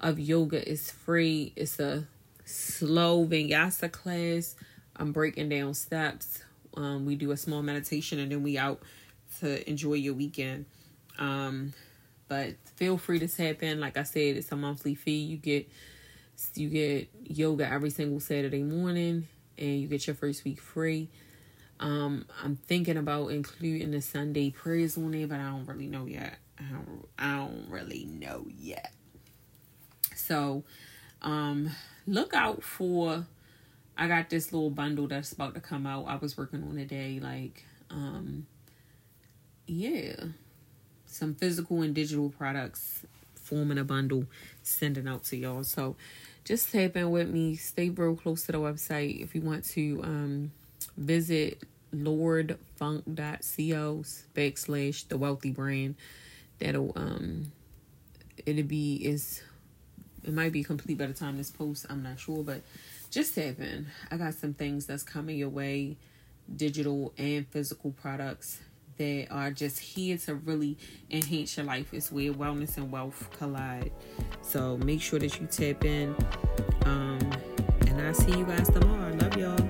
of 0.00 0.18
yoga 0.18 0.66
is 0.68 0.90
free. 0.90 1.52
It's 1.56 1.78
a 1.78 2.06
slow 2.44 3.26
vinyasa 3.26 3.90
class. 3.92 4.56
I'm 4.96 5.12
breaking 5.12 5.48
down 5.48 5.74
steps. 5.74 6.42
Um, 6.76 7.06
we 7.06 7.16
do 7.16 7.30
a 7.30 7.36
small 7.36 7.62
meditation 7.62 8.18
and 8.18 8.30
then 8.30 8.42
we 8.42 8.58
out 8.58 8.80
to 9.40 9.68
enjoy 9.68 9.94
your 9.94 10.14
weekend. 10.14 10.66
Um, 11.18 11.72
but 12.28 12.54
feel 12.76 12.96
free 12.96 13.18
to 13.18 13.28
tap 13.28 13.62
in. 13.62 13.80
Like 13.80 13.96
I 13.96 14.04
said, 14.04 14.36
it's 14.36 14.52
a 14.52 14.56
monthly 14.56 14.94
fee. 14.94 15.18
You 15.18 15.36
get 15.36 15.68
you 16.54 16.70
get 16.70 17.10
yoga 17.24 17.70
every 17.70 17.90
single 17.90 18.20
Saturday 18.20 18.62
morning, 18.62 19.28
and 19.58 19.80
you 19.80 19.88
get 19.88 20.06
your 20.06 20.16
first 20.16 20.44
week 20.44 20.58
free. 20.58 21.10
Um, 21.80 22.26
I'm 22.44 22.56
thinking 22.56 22.98
about 22.98 23.28
including 23.28 23.90
the 23.90 24.02
Sunday 24.02 24.50
prayers 24.50 24.98
on 24.98 25.12
there, 25.12 25.26
but 25.26 25.40
I 25.40 25.48
don't 25.48 25.66
really 25.66 25.86
know 25.86 26.04
yet. 26.04 26.36
I 26.58 26.64
don't, 26.70 27.08
I 27.18 27.36
don't 27.38 27.66
really 27.70 28.04
know 28.04 28.46
yet. 28.58 28.92
So, 30.14 30.62
um, 31.22 31.70
look 32.06 32.34
out 32.34 32.62
for. 32.62 33.26
I 33.96 34.08
got 34.08 34.28
this 34.28 34.52
little 34.52 34.70
bundle 34.70 35.08
that's 35.08 35.32
about 35.32 35.54
to 35.54 35.60
come 35.60 35.86
out. 35.86 36.06
I 36.06 36.16
was 36.16 36.36
working 36.36 36.62
on 36.62 36.76
today, 36.76 37.18
like, 37.20 37.64
um, 37.90 38.46
yeah, 39.66 40.16
some 41.06 41.34
physical 41.34 41.80
and 41.80 41.94
digital 41.94 42.28
products 42.28 43.04
forming 43.34 43.78
a 43.78 43.84
bundle, 43.84 44.26
sending 44.62 45.08
out 45.08 45.24
to 45.24 45.36
y'all. 45.36 45.64
So, 45.64 45.96
just 46.44 46.70
tap 46.70 46.94
in 46.96 47.10
with 47.10 47.30
me. 47.30 47.56
Stay 47.56 47.88
real 47.88 48.16
close 48.16 48.44
to 48.46 48.52
the 48.52 48.58
website 48.58 49.22
if 49.22 49.34
you 49.34 49.40
want 49.40 49.64
to 49.70 50.02
um 50.04 50.52
visit 51.00 51.62
lordfunk.co 51.92 54.04
backslash 54.34 55.08
the 55.08 55.18
wealthy 55.18 55.50
brand. 55.50 55.96
That'll 56.58 56.92
um 56.94 57.50
it'll 58.46 58.62
be 58.62 58.96
is 58.96 59.42
it 60.22 60.32
might 60.32 60.52
be 60.52 60.62
complete 60.62 60.98
by 60.98 61.06
the 61.06 61.14
time 61.14 61.38
this 61.38 61.50
post. 61.50 61.86
I'm 61.88 62.02
not 62.02 62.20
sure, 62.20 62.44
but 62.44 62.60
just 63.10 63.34
tap 63.34 63.58
in. 63.58 63.86
I 64.10 64.18
got 64.18 64.34
some 64.34 64.54
things 64.54 64.86
that's 64.86 65.02
coming 65.02 65.36
your 65.36 65.48
way, 65.48 65.96
digital 66.54 67.12
and 67.16 67.48
physical 67.48 67.92
products 67.92 68.60
that 68.98 69.28
are 69.30 69.50
just 69.50 69.78
here 69.78 70.18
to 70.18 70.34
really 70.34 70.76
enhance 71.10 71.56
your 71.56 71.64
life. 71.64 71.94
It's 71.94 72.12
where 72.12 72.34
wellness 72.34 72.76
and 72.76 72.92
wealth 72.92 73.30
collide. 73.38 73.92
So 74.42 74.76
make 74.76 75.00
sure 75.00 75.18
that 75.18 75.40
you 75.40 75.46
tap 75.46 75.86
in. 75.86 76.14
Um, 76.84 77.18
and 77.86 78.02
I'll 78.02 78.12
see 78.12 78.36
you 78.36 78.44
guys 78.44 78.68
tomorrow. 78.68 79.14
Love 79.14 79.36
y'all. 79.38 79.69